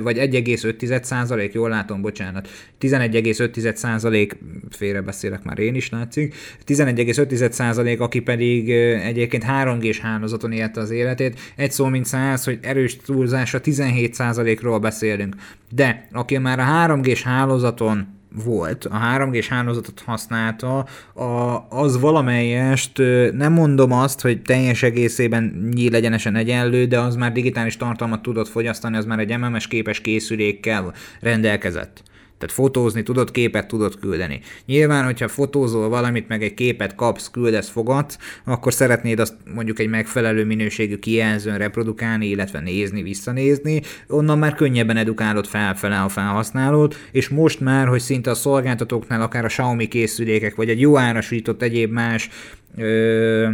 vagy 0.02 0.16
1,5%, 0.18 1.52
jól 1.52 1.68
látom, 1.68 2.00
bocsánat, 2.00 2.48
11,5% 2.80 4.32
félrebeszélek 4.70 5.44
már 5.44 5.58
én 5.58 5.74
is 5.74 5.90
látszik, 5.90 6.34
11,5% 6.66 7.98
aki 7.98 8.20
pedig 8.20 8.70
egyébként 9.04 9.44
3G-s 9.48 9.98
hálózaton 10.00 10.52
élte 10.52 10.80
az 10.80 10.90
életét, 10.90 11.40
egy 11.56 11.72
szó 11.72 11.86
mint 11.86 12.06
száz, 12.06 12.44
hogy 12.44 12.58
erős 12.62 12.96
túlzása 12.96 13.60
17 13.60 13.97
17%-ról 14.02 14.78
beszélünk. 14.78 15.36
De 15.70 16.08
aki 16.12 16.38
már 16.38 16.58
a 16.58 16.64
3G-s 16.64 17.22
hálózaton 17.22 18.06
volt, 18.44 18.84
a 18.84 18.98
3G-s 19.16 19.48
hálózatot 19.48 20.02
használta, 20.06 20.86
a, 21.14 21.66
az 21.68 22.00
valamelyest, 22.00 22.98
nem 23.32 23.52
mondom 23.52 23.92
azt, 23.92 24.20
hogy 24.20 24.42
teljes 24.42 24.82
egészében 24.82 25.70
nyílegyenesen 25.74 26.36
egyenlő, 26.36 26.84
de 26.84 27.00
az 27.00 27.16
már 27.16 27.32
digitális 27.32 27.76
tartalmat 27.76 28.22
tudott 28.22 28.48
fogyasztani, 28.48 28.96
az 28.96 29.04
már 29.04 29.18
egy 29.18 29.38
MMS 29.38 29.66
képes 29.66 30.00
készülékkel 30.00 30.92
rendelkezett. 31.20 32.02
Tehát 32.38 32.54
fotózni 32.54 33.02
tudod, 33.02 33.30
képet 33.30 33.66
tudod 33.66 33.98
küldeni. 33.98 34.40
Nyilván, 34.66 35.04
hogyha 35.04 35.28
fotózol 35.28 35.88
valamit, 35.88 36.28
meg 36.28 36.42
egy 36.42 36.54
képet 36.54 36.94
kapsz, 36.94 37.30
küldesz, 37.30 37.68
fogadsz, 37.68 38.18
akkor 38.44 38.72
szeretnéd 38.72 39.18
azt 39.18 39.34
mondjuk 39.54 39.78
egy 39.78 39.88
megfelelő 39.88 40.44
minőségű 40.44 40.98
kijelzőn 40.98 41.58
reprodukálni, 41.58 42.26
illetve 42.26 42.60
nézni, 42.60 43.02
visszanézni, 43.02 43.82
onnan 44.08 44.38
már 44.38 44.54
könnyebben 44.54 44.96
edukálod 44.96 45.46
felfele 45.46 46.00
a 46.00 46.08
felhasználót, 46.08 46.96
és 47.12 47.28
most 47.28 47.60
már, 47.60 47.86
hogy 47.86 48.00
szinte 48.00 48.30
a 48.30 48.34
szolgáltatóknál 48.34 49.22
akár 49.22 49.44
a 49.44 49.48
Xiaomi 49.48 49.88
készülékek, 49.88 50.54
vagy 50.54 50.68
egy 50.68 50.80
jó 50.80 50.98
árasított 50.98 51.62
egyéb 51.62 51.92
más 51.92 52.28
ö, 52.76 53.48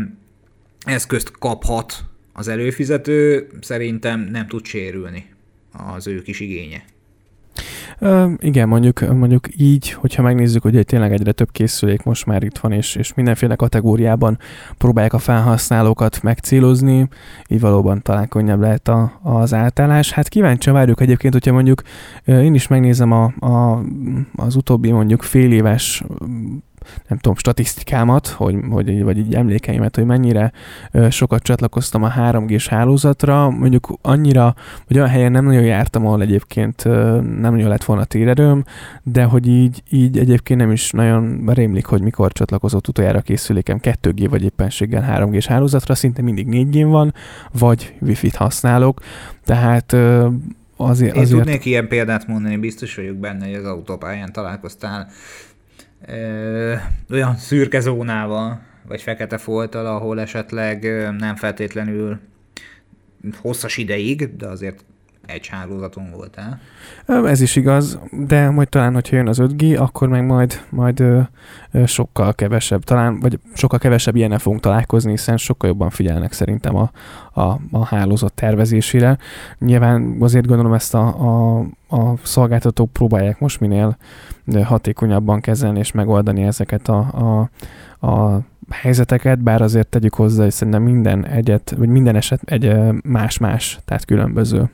eszközt 0.85 1.31
kaphat 1.39 2.05
az 2.33 2.49
előfizető, 2.49 3.49
szerintem 3.61 4.21
nem 4.21 4.47
tud 4.47 4.65
sérülni 4.65 5.27
az 5.73 6.07
ő 6.07 6.23
kis 6.23 6.41
igénye. 6.41 6.85
Igen, 8.39 8.69
mondjuk, 8.69 9.01
mondjuk 9.01 9.49
így, 9.57 9.93
hogyha 9.93 10.23
megnézzük, 10.23 10.63
hogy 10.63 10.85
tényleg 10.85 11.13
egyre 11.13 11.33
több 11.33 11.51
készülék 11.51 12.03
most 12.03 12.27
már 12.27 12.43
itt 12.43 12.59
van, 12.59 12.73
és, 12.73 12.95
és 12.95 13.15
mindenféle 13.15 13.55
kategóriában 13.55 14.39
próbálják 14.79 15.13
a 15.13 15.19
felhasználókat 15.19 16.23
megcélozni, 16.23 17.09
így 17.49 17.61
valóban 17.61 18.03
talán 18.03 18.29
könnyebb 18.29 18.61
lehet 18.61 18.89
a, 18.89 19.21
az 19.23 19.55
átállás. 19.55 20.13
Hát 20.13 20.29
kíváncsi 20.29 20.71
várjuk 20.71 21.01
egyébként, 21.01 21.33
hogyha 21.33 21.53
mondjuk 21.53 21.83
én 22.25 22.55
is 22.55 22.67
megnézem 22.69 23.13
a, 23.13 23.25
a, 23.25 23.83
az 24.37 24.57
utóbbi 24.57 24.91
mondjuk 24.91 25.23
fél 25.23 25.53
éves 25.53 26.05
nem 27.09 27.19
tudom, 27.19 27.37
statisztikámat, 27.37 28.27
hogy, 28.27 28.57
hogy, 28.71 29.03
vagy 29.03 29.19
így 29.19 29.35
emlékeimet, 29.35 29.95
hogy 29.97 30.05
mennyire 30.05 30.53
sokat 31.11 31.43
csatlakoztam 31.43 32.03
a 32.03 32.13
3G-s 32.13 32.69
hálózatra, 32.69 33.51
mondjuk 33.51 33.99
annyira, 34.03 34.55
hogy 34.87 34.97
olyan 34.97 35.09
helyen 35.09 35.33
nem 35.33 35.45
nagyon 35.45 35.63
jártam, 35.63 36.07
ahol 36.07 36.23
egyébként 36.23 36.85
nem 36.85 37.55
nagyon 37.55 37.69
lett 37.69 37.85
volna 37.85 38.05
térerőm, 38.05 38.65
de 39.03 39.25
hogy 39.25 39.47
így, 39.47 39.83
így 39.91 40.19
egyébként 40.19 40.61
nem 40.61 40.71
is 40.71 40.91
nagyon 40.91 41.43
rémlik, 41.47 41.87
hogy 41.87 42.03
mikor 42.03 42.33
csatlakozott 42.33 42.89
utoljára 42.89 43.21
készülékem 43.21 43.79
2G 43.83 44.27
vagy 44.31 44.43
éppenséggel 44.43 45.19
3G-s 45.19 45.47
hálózatra, 45.47 45.95
szinte 45.95 46.23
mindig 46.23 46.47
4G 46.51 46.87
van, 46.89 47.15
vagy 47.59 47.95
Wi-Fi-t 48.01 48.35
használok, 48.35 49.01
tehát 49.45 49.97
azért... 50.77 51.17
Én 51.17 51.27
tudnék 51.27 51.65
ilyen 51.65 51.89
példát 51.89 52.27
mondani, 52.27 52.57
biztos 52.57 52.95
vagyok 52.95 53.17
benne, 53.17 53.47
hogy 53.47 53.55
az 53.55 53.65
autópályán 53.65 54.33
találkoztál 54.33 55.09
ö, 56.07 56.75
olyan 57.11 57.37
szürke 57.37 57.81
zónával, 57.81 58.61
vagy 58.87 59.03
fekete 59.03 59.39
folttal, 59.39 59.87
ahol 59.87 60.21
esetleg 60.21 60.83
nem 61.19 61.37
feltétlenül 61.37 62.19
hosszas 63.41 63.77
ideig, 63.77 64.37
de 64.37 64.47
azért 64.47 64.85
egy 65.27 65.47
hálózaton 65.47 66.11
voltál. 66.11 66.61
Ez 67.07 67.41
is 67.41 67.57
igaz, 67.57 67.99
de 68.11 68.51
majd 68.51 68.69
talán, 68.69 68.95
hogyha 68.95 69.17
jön 69.17 69.29
az 69.29 69.39
5G, 69.41 69.79
akkor 69.79 70.09
meg 70.09 70.27
majd, 70.27 70.61
majd 70.71 71.01
ö, 71.01 71.21
ö, 71.71 71.87
sokkal 71.87 72.35
kevesebb, 72.35 72.85
talán, 72.85 73.21
vagy 73.21 73.39
sokkal 73.55 73.79
kevesebb 73.79 74.17
ilyennel 74.17 74.39
fogunk 74.39 74.63
találkozni, 74.63 75.11
hiszen 75.11 75.37
sokkal 75.37 75.69
jobban 75.69 75.91
figyelnek 75.91 76.33
szerintem 76.33 76.77
a, 76.77 76.91
a, 77.41 77.61
a 77.71 77.85
hálózat 77.85 78.33
tervezésére. 78.33 79.19
Nyilván 79.59 80.17
azért 80.21 80.47
gondolom 80.47 80.73
ezt 80.73 80.95
a, 80.95 81.07
a, 81.07 81.59
a 81.89 82.17
szolgáltatók 82.23 82.93
próbálják 82.93 83.41
most 83.41 83.61
minél 83.61 83.97
hatékonyabban 84.63 85.41
kezelni 85.41 85.79
és 85.79 85.93
megoldani 85.93 86.43
ezeket 86.43 86.89
a, 86.89 86.99
a, 86.99 87.51
a 88.07 88.41
helyzeteket, 88.71 89.39
bár 89.39 89.63
azért 89.63 89.89
tegyük 89.89 90.15
hozzá, 90.15 90.43
hogy 90.43 90.53
szerintem 90.53 90.83
minden 90.83 91.27
egyet, 91.27 91.75
vagy 91.79 91.89
minden 91.89 92.17
eset 92.17 92.41
egy 92.45 92.77
más-más, 93.03 93.79
tehát 93.85 94.05
különböző. 94.05 94.71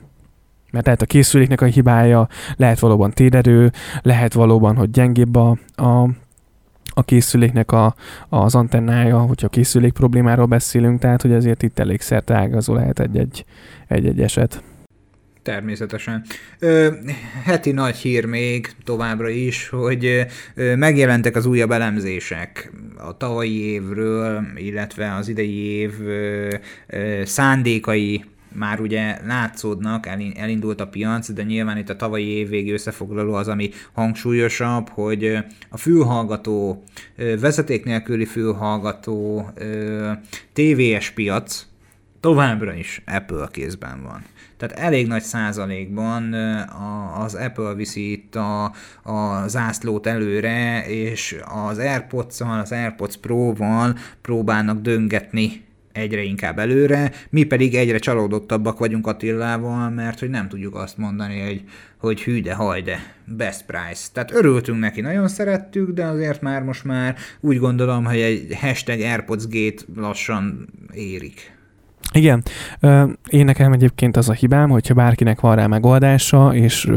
Mert 0.71 0.85
lehet 0.85 1.01
a 1.01 1.05
készüléknek 1.05 1.61
a 1.61 1.65
hibája, 1.65 2.27
lehet 2.55 2.79
valóban 2.79 3.11
téderő, 3.11 3.71
lehet 4.01 4.33
valóban, 4.33 4.75
hogy 4.75 4.91
gyengébb 4.91 5.35
a, 5.35 5.57
a, 5.75 6.09
a 6.93 7.03
készüléknek 7.03 7.71
a, 7.71 7.95
az 8.29 8.55
antennája, 8.55 9.19
hogyha 9.19 9.47
készülék 9.47 9.93
problémáról 9.93 10.45
beszélünk, 10.45 10.99
tehát 10.99 11.21
hogy 11.21 11.31
ezért 11.31 11.63
itt 11.63 11.79
elég 11.79 12.01
szerte 12.01 12.33
ágazó 12.35 12.73
lehet 12.73 12.99
egy-egy, 12.99 13.45
egy-egy 13.87 14.21
eset. 14.21 14.63
Természetesen. 15.43 16.23
Ö, 16.59 16.89
heti 17.43 17.71
nagy 17.71 17.95
hír 17.95 18.25
még 18.25 18.69
továbbra 18.83 19.29
is, 19.29 19.69
hogy 19.69 20.25
ö, 20.55 20.75
megjelentek 20.75 21.35
az 21.35 21.45
újabb 21.45 21.71
elemzések 21.71 22.71
a 22.97 23.17
tavalyi 23.17 23.63
évről, 23.63 24.43
illetve 24.55 25.15
az 25.15 25.27
idei 25.27 25.55
év 25.55 25.91
ö, 26.01 26.49
ö, 26.87 27.21
szándékai 27.25 28.25
már 28.53 28.79
ugye 28.79 29.17
látszódnak, 29.25 30.07
elindult 30.35 30.81
a 30.81 30.87
piac, 30.87 31.31
de 31.31 31.43
nyilván 31.43 31.77
itt 31.77 31.89
a 31.89 31.95
tavalyi 31.95 32.27
évvégi 32.27 32.71
összefoglaló 32.71 33.33
az, 33.33 33.47
ami 33.47 33.69
hangsúlyosabb, 33.93 34.89
hogy 34.89 35.37
a 35.69 35.77
fülhallgató, 35.77 36.83
vezeték 37.39 37.85
nélküli 37.85 38.25
fülhallgató 38.25 39.49
TVS 40.53 41.09
piac 41.09 41.65
továbbra 42.19 42.73
is 42.73 43.01
Apple 43.05 43.47
kézben 43.51 44.03
van. 44.03 44.23
Tehát 44.57 44.79
elég 44.79 45.07
nagy 45.07 45.21
százalékban 45.21 46.33
az 47.17 47.35
Apple 47.35 47.73
viszi 47.73 48.11
itt 48.11 48.35
a, 48.35 48.63
a 49.03 49.47
zászlót 49.47 50.07
előre, 50.07 50.85
és 50.87 51.35
az 51.67 51.77
AirPods-szal, 51.77 52.59
az 52.59 52.71
AirPods 52.71 53.17
Pro-val 53.17 53.97
próbálnak 54.21 54.81
döngetni 54.81 55.63
egyre 55.91 56.21
inkább 56.21 56.59
előre, 56.59 57.11
mi 57.29 57.43
pedig 57.43 57.75
egyre 57.75 57.97
csalódottabbak 57.97 58.79
vagyunk 58.79 59.07
Attillával, 59.07 59.89
mert 59.89 60.19
hogy 60.19 60.29
nem 60.29 60.47
tudjuk 60.47 60.75
azt 60.75 60.97
mondani, 60.97 61.39
hogy, 61.39 61.63
hogy 61.97 62.21
hű 62.21 62.41
de 62.41 62.53
haj 62.53 62.81
de, 62.81 63.15
best 63.25 63.65
price. 63.65 64.07
Tehát 64.13 64.31
örültünk 64.31 64.79
neki, 64.79 65.01
nagyon 65.01 65.27
szerettük, 65.27 65.91
de 65.91 66.05
azért 66.05 66.41
már 66.41 66.63
most 66.63 66.83
már 66.83 67.15
úgy 67.39 67.57
gondolom, 67.57 68.05
hogy 68.05 68.19
egy 68.19 68.57
hashtag 68.59 68.99
AirPods 68.99 69.47
Gate 69.47 69.83
lassan 69.95 70.69
érik. 70.93 71.59
Igen, 72.13 72.43
én 73.29 73.45
nekem 73.45 73.71
egyébként 73.71 74.17
az 74.17 74.29
a 74.29 74.33
hibám, 74.33 74.69
hogyha 74.69 74.93
bárkinek 74.93 75.39
van 75.39 75.55
rá 75.55 75.67
megoldása, 75.67 76.55
és 76.55 76.91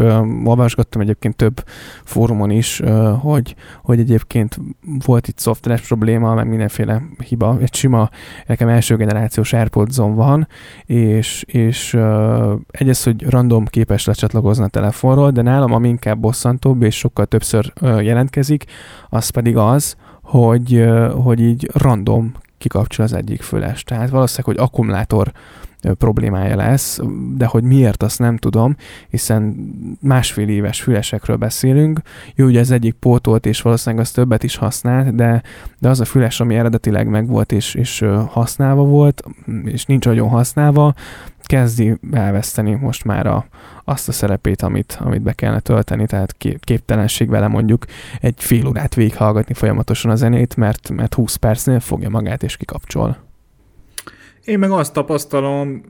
olvasgattam 0.45 1.01
egyébként 1.01 1.37
több 1.37 1.65
fórumon 2.05 2.51
is, 2.51 2.83
hogy, 3.21 3.55
hogy 3.83 3.99
egyébként 3.99 4.59
volt 5.07 5.29
itt 5.29 5.39
szoftveres 5.39 5.87
probléma, 5.87 6.35
meg 6.35 6.49
mindenféle 6.49 7.03
hiba. 7.27 7.59
Egy 7.61 7.75
sima, 7.75 8.09
nekem 8.47 8.69
első 8.69 8.97
generációs 8.97 9.53
airpods 9.53 9.97
van, 9.97 10.49
és, 10.85 11.45
és 11.47 11.97
egyes, 12.71 13.05
hogy 13.05 13.29
random 13.29 13.65
képes 13.65 14.05
lecsatlakozni 14.05 14.65
a 14.65 14.69
telefonról, 14.69 15.31
de 15.31 15.43
nálam 15.43 15.73
ami 15.73 15.89
inkább 15.89 16.19
bosszantóbb, 16.19 16.83
és 16.83 16.97
sokkal 16.97 17.27
többször 17.27 17.73
jelentkezik, 17.83 18.65
az 19.09 19.29
pedig 19.29 19.57
az, 19.57 19.97
hogy, 20.23 20.85
hogy 21.25 21.41
így 21.41 21.71
random 21.73 22.33
kikapcsol 22.65 23.05
az 23.05 23.13
egyik 23.13 23.43
füles. 23.43 23.83
Tehát 23.83 24.11
valószínűleg, 24.11 24.57
hogy 24.57 24.65
akkumulátor 24.67 25.33
problémája 25.99 26.57
lesz, 26.57 27.01
de 27.37 27.47
hogy 27.47 27.63
miért, 27.63 28.03
azt 28.03 28.19
nem 28.19 28.37
tudom, 28.37 28.77
hiszen 29.09 29.57
másfél 30.01 30.49
éves 30.49 30.83
fülesekről 30.83 31.37
beszélünk. 31.37 32.01
Jó, 32.35 32.47
ugye 32.47 32.59
ez 32.59 32.71
egyik 32.71 32.95
pótolt, 32.95 33.47
és 33.47 33.63
valószínűleg 33.63 34.05
az 34.05 34.11
többet 34.11 34.43
is 34.43 34.57
használt, 34.57 35.15
de, 35.15 35.43
de 35.79 35.89
az 35.89 36.01
a 36.01 36.05
füles, 36.05 36.41
ami 36.41 36.55
eredetileg 36.55 37.09
megvolt 37.09 37.53
és, 37.53 37.75
és 37.75 38.05
használva 38.29 38.83
volt, 38.85 39.23
és 39.65 39.85
nincs 39.85 40.05
nagyon 40.05 40.29
használva, 40.29 40.95
kezdi 41.45 41.99
elveszteni 42.13 42.75
most 42.75 43.05
már 43.05 43.27
a, 43.27 43.47
azt 43.85 44.09
a 44.09 44.13
szerepét, 44.13 44.63
amit, 44.63 44.99
amit 45.01 45.23
be 45.23 45.33
kellene 45.33 45.61
tölteni, 45.61 46.07
tehát 46.07 46.37
képtelenség 46.61 47.29
vele 47.29 47.49
mondjuk 47.49 47.85
egy 48.21 48.35
fél 48.37 48.67
órát 48.67 48.95
végighallgatni 48.95 49.55
folyamatosan 49.55 50.11
a 50.11 50.17
zenét, 50.17 50.57
mert, 50.57 50.91
mert 50.91 51.15
20 51.15 51.35
percnél 51.35 51.81
fogja 51.81 52.09
magát 52.09 52.43
és 52.43 52.57
kikapcsol. 52.57 53.24
Én 54.45 54.59
meg 54.59 54.71
azt 54.71 54.93
tapasztalom, 54.93 55.83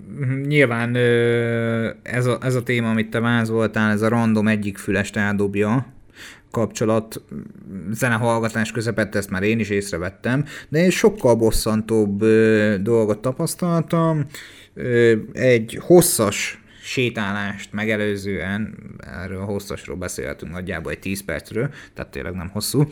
nyilván 0.46 0.96
ez 2.02 2.26
a, 2.26 2.38
ez 2.40 2.54
a 2.54 2.62
téma, 2.62 2.90
amit 2.90 3.10
te 3.10 3.20
vázoltál, 3.20 3.90
ez 3.90 4.02
a 4.02 4.08
random 4.08 4.48
egyik 4.48 4.78
fülest 4.78 5.16
eldobja, 5.16 5.92
kapcsolat 6.50 7.22
zenehallgatás 7.90 8.72
közepette, 8.72 9.18
ezt 9.18 9.30
már 9.30 9.42
én 9.42 9.58
is 9.58 9.68
észrevettem, 9.68 10.44
de 10.68 10.78
én 10.78 10.90
sokkal 10.90 11.34
bosszantóbb 11.34 12.24
dolgot 12.82 13.20
tapasztaltam. 13.20 14.24
Egy 15.32 15.78
hosszas 15.80 16.62
sétálást 16.82 17.72
megelőzően, 17.72 18.74
erről 19.22 19.40
a 19.40 19.44
hosszasról 19.44 19.96
beszélhetünk 19.96 20.52
nagyjából 20.52 20.92
egy 20.92 20.98
10 20.98 21.24
percről, 21.24 21.70
tehát 21.94 22.10
tényleg 22.10 22.34
nem 22.34 22.48
hosszú, 22.48 22.86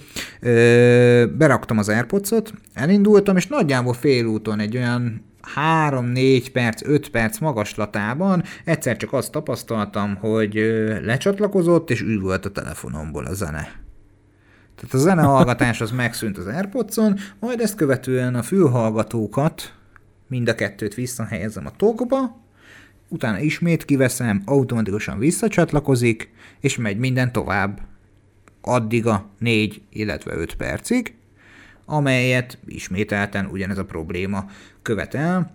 beraktam 1.38 1.78
az 1.78 1.88
Airpods-ot, 1.88 2.52
elindultam, 2.74 3.36
és 3.36 3.46
nagyjából 3.46 3.92
félúton 3.92 4.60
egy 4.60 4.76
olyan 4.76 5.30
3-4 5.56 6.46
perc, 6.52 6.82
5 6.84 7.08
perc 7.08 7.38
magaslatában 7.38 8.42
egyszer 8.64 8.96
csak 8.96 9.12
azt 9.12 9.32
tapasztaltam, 9.32 10.16
hogy 10.16 10.54
lecsatlakozott, 11.04 11.90
és 11.90 12.00
üvölt 12.00 12.46
a 12.46 12.50
telefonomból 12.50 13.24
a 13.24 13.34
zene. 13.34 13.80
Tehát 14.74 14.94
a 14.94 14.98
zenehallgatás 14.98 15.80
az 15.80 15.90
megszűnt 15.90 16.38
az 16.38 16.46
airpods 16.46 16.96
majd 17.40 17.60
ezt 17.60 17.74
követően 17.74 18.34
a 18.34 18.42
fülhallgatókat, 18.42 19.74
mind 20.28 20.48
a 20.48 20.54
kettőt 20.54 20.94
visszahelyezem 20.94 21.66
a 21.66 21.76
tokba, 21.76 22.40
utána 23.08 23.38
ismét 23.38 23.84
kiveszem, 23.84 24.42
automatikusan 24.44 25.18
visszacsatlakozik, 25.18 26.30
és 26.60 26.76
megy 26.76 26.98
minden 26.98 27.32
tovább. 27.32 27.80
Addig 28.60 29.06
a 29.06 29.26
4, 29.38 29.82
illetve 29.90 30.34
5 30.34 30.54
percig, 30.54 31.14
amelyet 31.84 32.58
ismételten 32.66 33.46
ugyanez 33.46 33.78
a 33.78 33.84
probléma 33.84 34.46
követel, 34.82 35.52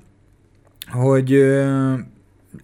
hogy 0.91 1.31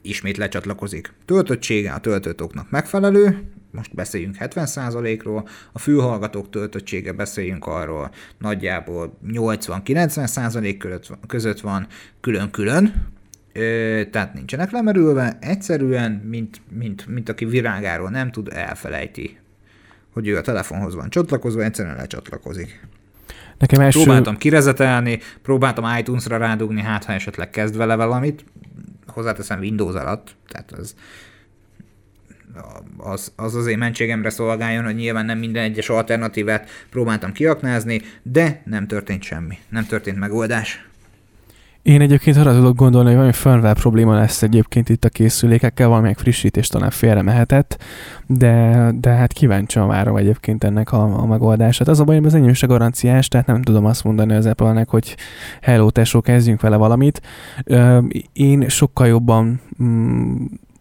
ismét 0.02 0.38
lecsatlakozik. 0.38 1.14
Töltöttsége 1.26 1.92
a 1.92 2.00
töltőtoknak 2.00 2.70
megfelelő, 2.70 3.44
most 3.72 3.96
beszéljünk 3.96 4.36
70%-ról, 4.40 5.48
a 5.72 5.80
fülhallgatók 5.80 6.50
töltöttsége 6.50 7.12
beszéljünk 7.12 7.66
arról 7.66 8.12
nagyjából 8.38 9.18
80-90% 9.28 11.18
között 11.28 11.60
van 11.60 11.88
külön-külön, 12.22 13.08
ö, 13.54 14.02
tehát 14.12 14.34
nincsenek 14.34 14.72
lemerülve, 14.72 15.38
egyszerűen, 15.42 16.12
mint, 16.12 16.62
mint, 16.70 17.08
mint 17.08 17.30
aki 17.30 17.46
virágáról 17.46 18.10
nem 18.10 18.32
tud, 18.32 18.50
elfelejti, 18.52 19.38
hogy 20.14 20.28
ő 20.28 20.38
a 20.38 20.42
telefonhoz 20.42 20.96
van 20.96 21.10
csatlakozva, 21.10 21.64
egyszerűen 21.64 21.96
lecsatlakozik. 21.96 22.88
Nekem 23.58 23.82
első... 23.82 24.02
Próbáltam 24.02 24.38
kirezetelni, 24.38 25.20
próbáltam 25.42 25.98
iTunes-ra 25.98 26.38
rádugni, 26.38 26.82
hát 26.82 27.04
ha 27.04 27.14
esetleg 27.14 27.50
kezd 27.50 27.78
vele 27.78 27.96
valamit, 27.96 28.46
hozzáteszem 29.08 29.60
Windows 29.60 29.96
alatt, 29.96 30.36
tehát 30.48 30.72
az, 30.72 30.96
az, 33.36 33.56
az 33.56 33.68
én 33.68 33.78
mentségemre 33.78 34.30
szolgáljon, 34.30 34.84
hogy 34.84 34.96
nyilván 34.96 35.26
nem 35.26 35.38
minden 35.38 35.64
egyes 35.64 35.90
alternatívát 35.90 36.70
próbáltam 36.90 37.32
kiaknázni, 37.32 38.02
de 38.22 38.62
nem 38.66 38.88
történt 38.88 39.24
semmi, 39.24 39.58
nem 39.70 39.86
történt 39.86 40.20
megoldás. 40.20 40.88
Én 41.84 42.02
egyébként 42.02 42.38
arra 42.38 42.54
tudok 42.54 42.76
gondolni, 42.76 43.08
hogy 43.08 43.16
valami 43.16 43.34
firmware 43.34 43.74
probléma 43.74 44.16
lesz 44.16 44.42
egyébként 44.42 44.90
itt 44.90 45.06
a 45.06 45.10
készülékekkel, 45.10 45.88
valamelyik 45.88 46.18
frissítés 46.18 46.68
talán 46.68 46.90
félre 46.90 47.22
mehetett, 47.22 47.84
de, 48.28 48.90
de 49.00 49.10
hát 49.10 49.34
kíváncsian 49.34 49.88
várom 49.88 50.16
egyébként 50.16 50.64
ennek 50.64 50.92
a, 50.92 51.20
a 51.20 51.26
megoldását. 51.26 51.88
Az 51.88 52.00
a 52.00 52.04
baj, 52.04 52.16
hogy 52.16 52.26
az 52.26 52.34
enyém 52.34 52.54
se 52.54 52.68
garanciás, 52.68 53.28
tehát 53.28 53.48
nem 53.48 53.62
tudom 53.62 53.86
azt 53.86 54.04
mondani 54.04 54.34
az 54.34 54.46
Apple-nek, 54.46 54.90
hogy 54.90 55.16
hello 55.62 55.90
tesó, 55.90 56.22
kezdjünk 56.22 56.62
vele 56.62 56.76
valamit. 56.76 57.22
Én 58.34 58.70
sokkal 58.70 59.08
jobban 59.08 59.62
mm, 59.84 60.36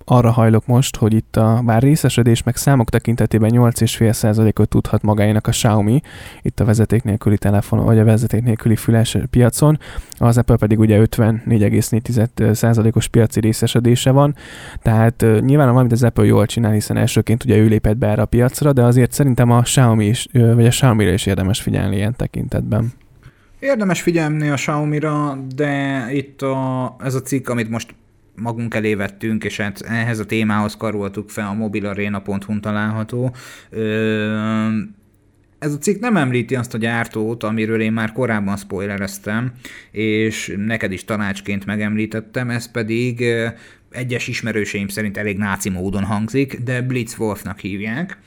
arra 0.05 0.31
hajlok 0.31 0.67
most, 0.67 0.97
hogy 0.97 1.15
itt 1.15 1.37
a 1.37 1.61
bár 1.65 1.83
részesedés 1.83 2.43
meg 2.43 2.57
számok 2.57 2.91
tekintetében 2.91 3.51
8,5%-ot 3.55 4.69
tudhat 4.69 5.03
magáénak 5.03 5.47
a 5.47 5.51
Xiaomi, 5.51 6.01
itt 6.43 6.61
a 6.61 6.65
vezeték 6.65 7.03
nélküli 7.03 7.39
telefon, 7.39 7.85
vagy 7.85 7.99
a 7.99 8.05
vezeték 8.05 8.43
nélküli 8.43 8.77
füles 8.77 9.17
piacon, 9.31 9.79
az 10.19 10.39
Apple 10.39 10.57
pedig 10.57 10.79
ugye 10.79 11.05
54,4%-os 11.05 13.09
piaci 13.09 13.41
részesedése 13.41 14.11
van, 14.11 14.35
tehát 14.83 15.25
nyilván 15.41 15.71
valamit 15.71 15.93
az 15.93 16.03
Apple 16.03 16.25
jól 16.25 16.47
csinál, 16.47 16.73
hiszen 16.73 16.97
elsőként 16.97 17.45
ugye 17.45 17.57
ő 17.57 17.67
lépett 17.67 17.97
be 17.97 18.07
erre 18.07 18.23
a 18.23 18.27
piacra, 18.27 18.73
de 18.73 18.83
azért 18.83 19.13
szerintem 19.13 19.51
a 19.51 19.61
Xiaomi 19.61 20.07
is, 20.07 20.29
vagy 20.33 20.67
a 20.67 20.69
Xiaomi-ra 20.69 21.13
is 21.13 21.27
érdemes 21.27 21.61
figyelni 21.61 21.97
ilyen 21.97 22.17
tekintetben. 22.17 22.93
Érdemes 23.59 24.03
figyelni 24.03 24.49
a 24.49 24.55
Xiaomi-ra, 24.55 25.39
de 25.55 26.07
itt 26.11 26.43
a, 26.43 26.97
ez 27.05 27.15
a 27.15 27.21
cikk, 27.21 27.49
amit 27.49 27.71
most 27.71 27.95
magunk 28.43 28.75
elé 28.75 28.95
vettünk, 28.95 29.45
és 29.45 29.57
hát 29.57 29.81
ehhez 29.81 30.19
a 30.19 30.27
témához 30.27 30.77
karoltuk 30.77 31.31
fel, 31.31 31.47
a 31.47 31.55
mobilarena.hu 31.55 32.61
található. 32.61 33.35
Ez 35.59 35.73
a 35.73 35.79
cikk 35.79 36.01
nem 36.01 36.17
említi 36.17 36.55
azt 36.55 36.75
a 36.75 36.79
gyártót, 36.79 37.43
amiről 37.43 37.81
én 37.81 37.93
már 37.93 38.13
korábban 38.13 38.57
spoilereztem, 38.57 39.53
és 39.91 40.55
neked 40.57 40.93
is 40.93 41.05
tanácsként 41.05 41.67
megemlítettem, 41.67 42.51
ez 42.51 42.71
pedig 42.71 43.25
egyes 43.91 44.29
ismerőseim 44.29 44.89
szerint 44.89 45.17
elég 45.17 45.39
náci 45.39 45.69
módon 45.69 46.05
hangzik, 46.05 46.59
de 46.59 46.83
Blitzwolfnak 46.83 47.59
hívják. 47.59 48.19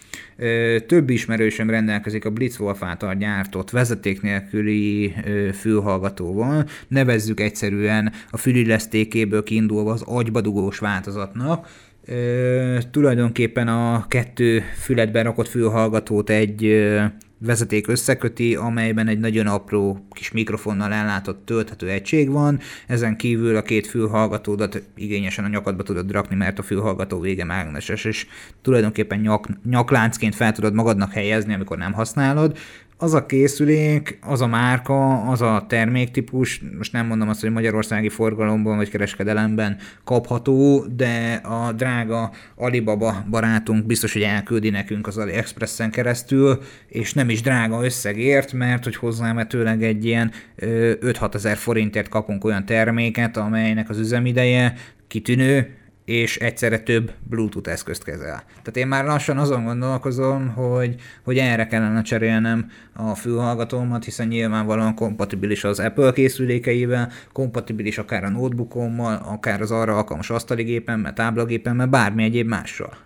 Több 0.88 1.10
ismerősöm 1.10 1.69
rendelkezik 1.69 2.26
a 2.26 2.30
Blitzwolf 2.30 2.84
által 2.84 3.15
gyártott 3.15 3.69
vezeték 3.69 4.21
nélküli 4.21 5.13
fülhallgatóval, 5.54 6.65
nevezzük 6.88 7.39
egyszerűen 7.39 8.12
a 8.30 8.38
fülillesztékéből 8.38 9.43
kiindulva 9.43 9.91
az 9.91 10.02
agybadugós 10.02 10.80
változatnak, 10.80 11.67
Ö, 12.08 12.78
tulajdonképpen 12.91 13.68
a 13.68 14.08
kettő 14.08 14.63
füledben 14.82 15.24
rakott 15.24 15.48
fülhallgatót 15.48 16.30
egy 16.30 16.65
ö, 16.65 17.04
vezeték 17.38 17.88
összeköti, 17.88 18.56
amelyben 18.56 19.08
egy 19.08 19.20
nagyon 19.20 19.48
apró 19.48 20.06
kis 20.12 20.32
mikrofonnal 20.32 20.94
ellátott 20.94 21.46
tölthető 21.46 21.89
egység 21.89 22.32
van, 22.32 22.60
ezen 22.88 23.18
kívül 23.18 23.56
a 23.56 23.62
két 23.62 23.88
fülhallgatódat 23.88 24.82
igényesen 24.96 25.46
a 25.46 25.48
nyakadba 25.48 25.84
tudod 25.84 26.12
rakni, 26.12 26.36
mert 26.36 26.60
a 26.60 26.63
fülhallgató 26.63 27.20
vége 27.20 27.46
mágneses, 27.46 28.06
és 28.06 28.28
tulajdonképpen 28.62 29.20
nyak, 29.20 29.48
nyakláncként 29.70 30.36
fel 30.36 30.52
tudod 30.52 30.74
magadnak 30.74 31.12
helyezni, 31.12 31.54
amikor 31.54 31.78
nem 31.78 31.94
használod, 31.94 32.58
az 32.97 33.13
a 33.13 33.25
készülék, 33.25 34.17
az 34.21 34.41
a 34.41 34.47
márka, 34.47 35.21
az 35.21 35.41
a 35.41 35.65
terméktípus, 35.69 36.62
most 36.77 36.91
nem 36.91 37.05
mondom 37.05 37.29
azt, 37.29 37.41
hogy 37.41 37.51
magyarországi 37.51 38.10
forgalomban 38.10 38.75
vagy 38.75 38.89
kereskedelemben 38.89 39.77
kapható, 40.03 40.86
de 40.95 41.34
a 41.34 41.71
drága 41.71 42.31
Alibaba 42.55 43.25
barátunk 43.29 43.86
biztos, 43.86 44.13
hogy 44.13 44.21
elküldi 44.21 44.69
nekünk 44.69 45.08
az 45.08 45.17
AliExpressen 45.17 45.91
keresztül, 45.91 46.62
és 46.88 47.13
nem 47.13 47.29
is 47.29 47.41
drága 47.41 47.84
összegért, 47.84 48.53
mert 48.53 48.84
hogy 48.84 48.95
hozzámetőleg 48.95 49.84
egy 49.84 50.05
ilyen 50.05 50.31
5-6 50.58 51.34
ezer 51.34 51.58
forintért 51.58 52.10
kapunk 52.10 52.43
olyan 52.43 52.65
terméket, 52.65 53.38
amelynek 53.38 53.89
az 53.89 53.99
üzemideje 53.99 54.73
kitűnő, 55.08 55.69
és 56.06 56.38
egyszerre 56.38 56.80
több 56.80 57.12
Bluetooth 57.30 57.72
eszközt 57.72 58.04
kezel. 58.04 58.44
Tehát 58.48 58.78
én 58.78 58.88
már 58.88 59.06
lassan 59.06 59.38
azon 59.38 59.63
gondolkozom, 59.63 60.48
hogy, 60.48 60.96
hogy 61.24 61.38
erre 61.38 61.68
kellene 61.68 62.02
cserélnem 62.02 62.72
a 62.94 63.15
fülhallgatómat, 63.15 64.04
hiszen 64.04 64.28
nyilvánvalóan 64.28 64.96
kompatibilis 64.96 65.63
az 65.63 65.80
Apple 65.80 66.12
készülékeivel, 66.12 67.12
kompatibilis 67.32 67.98
akár 67.98 68.24
a 68.24 68.30
notebookommal, 68.30 69.22
akár 69.26 69.62
az 69.62 69.72
arra 69.72 69.96
alkalmas 69.96 70.30
asztaligépemmel, 70.30 71.13
táblagépemmel, 71.13 71.88
bármi 71.88 72.24
egyéb 72.24 72.48
mással. 72.48 72.98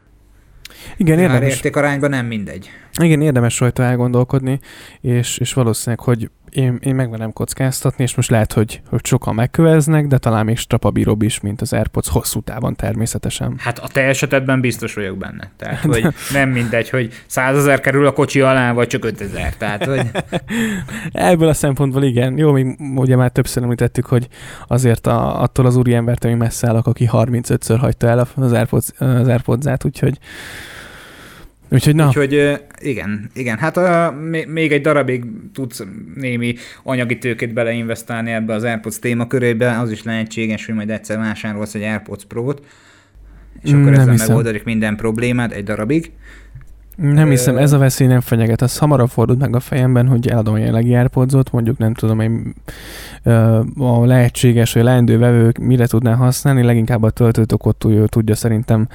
Igen, 0.97 1.19
érdemes. 1.19 1.53
Értékarányban 1.53 2.09
nem 2.09 2.25
mindegy. 2.25 2.69
Igen, 3.01 3.21
érdemes 3.21 3.59
rajta 3.59 3.83
elgondolkodni, 3.83 4.59
és, 5.01 5.37
és 5.37 5.53
valószínűleg, 5.53 6.05
hogy 6.05 6.29
én, 6.51 6.79
én 6.81 6.95
megmerem 6.95 7.33
kockáztatni, 7.33 8.03
és 8.03 8.15
most 8.15 8.29
lehet, 8.29 8.53
hogy, 8.53 8.81
hogy 8.89 9.05
sokan 9.05 9.35
megköveznek, 9.35 10.07
de 10.07 10.17
talán 10.17 10.45
még 10.45 10.57
strapabíróbb 10.57 11.21
is, 11.21 11.39
mint 11.39 11.61
az 11.61 11.73
AirPods 11.73 12.09
hosszú 12.09 12.41
távon 12.41 12.75
természetesen. 12.75 13.55
Hát 13.57 13.79
a 13.79 13.87
te 13.87 14.01
esetedben 14.01 14.61
biztos 14.61 14.93
vagyok 14.93 15.17
benne. 15.17 15.51
Tehát, 15.57 15.79
hogy 15.79 16.07
nem 16.33 16.49
mindegy, 16.49 16.89
hogy 16.89 17.13
százezer 17.25 17.79
kerül 17.79 18.05
a 18.07 18.11
kocsi 18.11 18.41
alá, 18.41 18.71
vagy 18.71 18.87
csak 18.87 19.05
5000. 19.05 19.55
Tehát, 19.57 19.85
hogy... 19.85 20.01
Ebből 21.11 21.47
a 21.47 21.53
szempontból 21.53 22.03
igen. 22.03 22.37
Jó, 22.37 22.51
még 22.51 22.79
ugye 22.95 23.15
már 23.15 23.31
többször 23.31 23.63
említettük, 23.63 24.05
hogy 24.05 24.27
azért 24.67 25.07
a, 25.07 25.41
attól 25.41 25.65
az 25.65 25.75
úri 25.75 25.93
embert, 25.93 26.23
ami 26.23 26.33
messze 26.33 26.67
állok, 26.67 26.87
aki 26.87 27.09
35-ször 27.11 27.77
hagyta 27.79 28.07
el 28.07 28.27
az 28.35 28.51
AirPods, 28.51 28.87
az 28.97 29.27
AirPods-át, 29.27 29.85
úgyhogy 29.85 30.17
Úgyhogy 31.69 31.95
na. 31.95 32.07
Úgyhogy 32.07 32.59
igen, 32.79 33.29
igen. 33.33 33.57
Hát 33.57 33.77
a, 33.77 34.15
még 34.47 34.71
egy 34.71 34.81
darabig 34.81 35.23
tudsz 35.53 35.83
némi 36.15 36.55
anyagi 36.83 37.17
tőkét 37.17 37.53
beleinvestálni 37.53 38.31
ebbe 38.31 38.53
az 38.53 38.63
AirPods 38.63 38.99
témakörébe, 38.99 39.79
az 39.79 39.91
is 39.91 40.03
lehetséges, 40.03 40.65
hogy 40.65 40.75
majd 40.75 40.89
egyszer 40.89 41.17
vásárolsz 41.17 41.75
egy 41.75 41.81
AirPods 41.81 42.25
Pro-t, 42.25 42.61
és 43.61 43.71
akkor 43.71 43.93
ezzel 43.93 44.15
megoldodik 44.17 44.63
minden 44.63 44.95
problémát 44.95 45.51
egy 45.51 45.63
darabig. 45.63 46.11
Nem 47.01 47.29
hiszem, 47.29 47.57
ez 47.57 47.71
a 47.71 47.77
veszély 47.77 48.07
nem 48.07 48.21
fenyeget. 48.21 48.61
Az 48.61 48.77
hamarabb 48.77 49.09
fordult 49.09 49.39
meg 49.39 49.55
a 49.55 49.59
fejemben, 49.59 50.07
hogy 50.07 50.27
eladom 50.27 50.53
a 50.53 50.57
jelenlegi 50.57 50.95
airpods 50.95 51.33
mondjuk 51.51 51.77
nem 51.77 51.93
tudom, 51.93 52.19
én 52.19 52.55
a 53.77 54.05
lehetséges, 54.05 54.73
vagy 54.73 54.81
a 54.81 54.85
leendő 54.85 55.17
vevők 55.17 55.57
mire 55.57 55.87
tudná 55.87 56.13
használni, 56.13 56.63
leginkább 56.63 57.03
a 57.03 57.09
töltőtokot 57.09 57.85
tudja 58.05 58.35
szerintem 58.35 58.87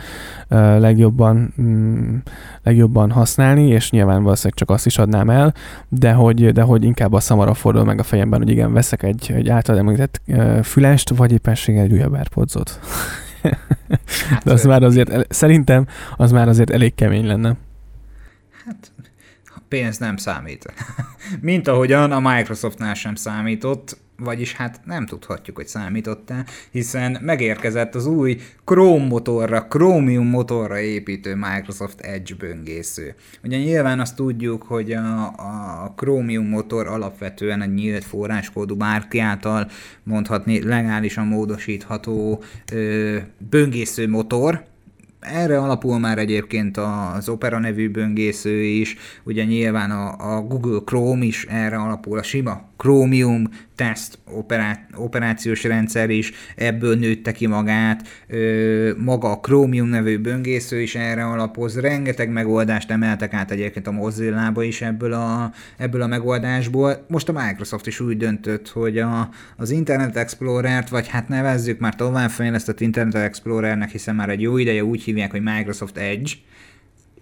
legjobban, 0.78 1.54
mm, 1.60 2.16
legjobban 2.62 3.10
használni, 3.10 3.68
és 3.68 3.90
nyilván 3.90 4.22
valószínűleg 4.22 4.58
csak 4.58 4.70
azt 4.70 4.86
is 4.86 4.98
adnám 4.98 5.30
el, 5.30 5.54
de 5.88 6.12
hogy, 6.12 6.52
de 6.52 6.62
hogy 6.62 6.84
inkább 6.84 7.12
a 7.12 7.20
hamarabb 7.28 7.56
fordul 7.56 7.84
meg 7.84 7.98
a 7.98 8.02
fejemben, 8.02 8.38
hogy 8.38 8.50
igen, 8.50 8.72
veszek 8.72 9.02
egy, 9.02 9.32
egy 9.34 9.48
által 9.48 9.78
említett 9.78 10.20
fülest, 10.62 11.10
vagy 11.16 11.32
éppenséggel 11.32 11.82
egy 11.82 11.92
újabb 11.92 12.12
airpods 12.12 12.54
Hát, 14.30 14.44
de 14.44 14.52
az 14.52 14.64
már 14.64 14.82
azért, 14.82 15.32
szerintem 15.32 15.86
az 16.16 16.32
már 16.32 16.48
azért 16.48 16.70
elég 16.70 16.94
kemény 16.94 17.26
lenne. 17.26 17.56
Hát 18.64 18.92
a 19.56 19.60
pénz 19.68 19.98
nem 19.98 20.16
számít. 20.16 20.72
Mint 21.40 21.68
ahogyan 21.68 22.12
a 22.12 22.20
Microsoftnál 22.20 22.94
sem 22.94 23.14
számított, 23.14 23.96
vagyis 24.16 24.54
hát 24.54 24.80
nem 24.84 25.06
tudhatjuk, 25.06 25.56
hogy 25.56 25.66
számított-e, 25.66 26.44
hiszen 26.70 27.18
megérkezett 27.20 27.94
az 27.94 28.06
új 28.06 28.40
Chrome 28.64 29.06
motorra, 29.06 29.66
Chromium 29.66 30.26
motorra 30.26 30.78
építő 30.78 31.34
Microsoft 31.34 32.00
Edge 32.00 32.34
böngésző. 32.34 33.14
Ugye 33.44 33.58
nyilván 33.58 34.00
azt 34.00 34.16
tudjuk, 34.16 34.62
hogy 34.62 34.92
a, 34.92 35.26
a 35.26 35.92
Chromium 35.96 36.46
motor 36.46 36.86
alapvetően 36.86 37.62
egy 37.62 37.74
nyílt 37.74 38.04
forráskódú 38.04 38.76
bárki 38.76 39.18
által 39.18 39.70
mondhatni 40.02 40.62
legálisan 40.62 41.26
módosítható 41.26 42.42
ö, 42.72 43.16
böngésző 43.50 44.08
motor, 44.08 44.64
erre 45.24 45.58
alapul 45.58 45.98
már 45.98 46.18
egyébként 46.18 46.76
az 46.76 47.28
Opera 47.28 47.58
nevű 47.58 47.90
böngésző 47.90 48.62
is, 48.62 48.96
ugye 49.22 49.44
nyilván 49.44 49.90
a, 49.90 50.36
a 50.36 50.40
Google 50.40 50.80
Chrome 50.84 51.24
is 51.24 51.44
erre 51.44 51.76
alapul, 51.76 52.18
a 52.18 52.22
sima 52.22 52.73
Chromium 52.84 53.48
test 53.74 54.18
operá- 54.24 54.88
operációs 54.96 55.64
rendszer 55.64 56.10
is 56.10 56.32
ebből 56.56 56.96
nőtte 56.96 57.32
ki 57.32 57.46
magát, 57.46 58.08
ö, 58.28 58.92
maga 59.04 59.30
a 59.30 59.40
Chromium 59.40 59.88
nevű 59.88 60.18
böngésző 60.18 60.80
is 60.80 60.94
erre 60.94 61.24
alapoz, 61.24 61.80
rengeteg 61.80 62.30
megoldást 62.30 62.90
emeltek 62.90 63.32
át 63.32 63.50
egyébként 63.50 63.86
a 63.86 63.90
Mozilla-ba 63.90 64.62
is 64.62 64.80
ebből 64.80 65.12
a, 65.12 65.52
ebből 65.76 66.02
a 66.02 66.06
megoldásból. 66.06 67.04
Most 67.08 67.28
a 67.28 67.32
Microsoft 67.32 67.86
is 67.86 68.00
úgy 68.00 68.16
döntött, 68.16 68.68
hogy 68.68 68.98
a, 68.98 69.28
az 69.56 69.70
Internet 69.70 70.16
Explorer-t, 70.16 70.88
vagy 70.88 71.08
hát 71.08 71.28
nevezzük 71.28 71.78
már 71.78 71.94
továbbfejlesztett 71.94 72.80
Internet 72.80 73.14
Explorernek, 73.14 73.90
hiszen 73.90 74.14
már 74.14 74.28
egy 74.28 74.40
jó 74.40 74.58
ideje 74.58 74.84
úgy 74.84 75.02
hívják, 75.02 75.30
hogy 75.30 75.42
Microsoft 75.42 75.96
Edge, 75.96 76.30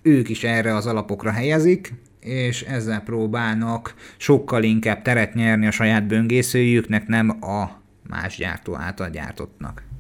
ők 0.03 0.29
is 0.29 0.45
erre 0.45 0.75
az 0.75 0.87
alapokra 0.87 1.31
helyezik, 1.31 1.93
és 2.21 2.63
ezzel 2.63 3.01
próbálnak 3.01 3.95
sokkal 4.17 4.63
inkább 4.63 5.03
teret 5.03 5.35
nyerni 5.35 5.67
a 5.67 5.71
saját 5.71 6.07
böngészőjüknek, 6.07 7.07
nem 7.07 7.29
a 7.43 7.81
más 8.09 8.37
gyártó 8.37 8.77
által 8.77 9.11
gyártottnak. 9.11 9.92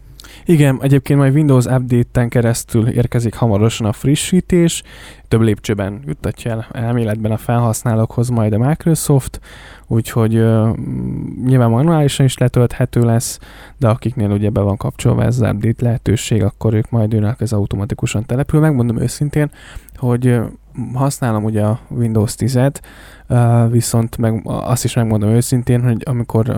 Igen, 0.44 0.78
egyébként 0.82 1.18
majd 1.18 1.34
Windows 1.34 1.64
Update-en 1.64 2.28
keresztül 2.28 2.88
érkezik 2.88 3.34
hamarosan 3.34 3.86
a 3.86 3.92
frissítés, 3.92 4.82
több 5.28 5.40
lépcsőben 5.40 6.02
juttatja 6.06 6.50
el 6.50 6.66
elméletben 6.72 7.32
a 7.32 7.36
felhasználókhoz 7.36 8.28
majd 8.28 8.52
a 8.52 8.58
Microsoft, 8.58 9.40
úgyhogy 9.86 10.36
uh, 10.36 10.76
nyilván 11.44 11.70
manuálisan 11.70 12.26
is 12.26 12.38
letölthető 12.38 13.00
lesz, 13.00 13.38
de 13.78 13.88
akiknél 13.88 14.30
ugye 14.30 14.50
be 14.50 14.60
van 14.60 14.76
kapcsolva 14.76 15.22
ez 15.22 15.40
az 15.40 15.50
update 15.50 15.84
lehetőség, 15.84 16.42
akkor 16.42 16.74
ők 16.74 16.90
majd 16.90 17.12
jönnek 17.12 17.40
ez 17.40 17.52
automatikusan 17.52 18.26
települ. 18.26 18.60
Megmondom 18.60 18.98
őszintén, 19.00 19.50
hogy 19.96 20.40
használom 20.94 21.44
ugye 21.44 21.62
a 21.62 21.80
Windows 21.88 22.34
10-et, 22.38 22.74
viszont 23.70 24.16
meg 24.16 24.40
azt 24.44 24.84
is 24.84 24.94
megmondom 24.94 25.30
őszintén, 25.30 25.82
hogy 25.82 26.02
amikor 26.04 26.48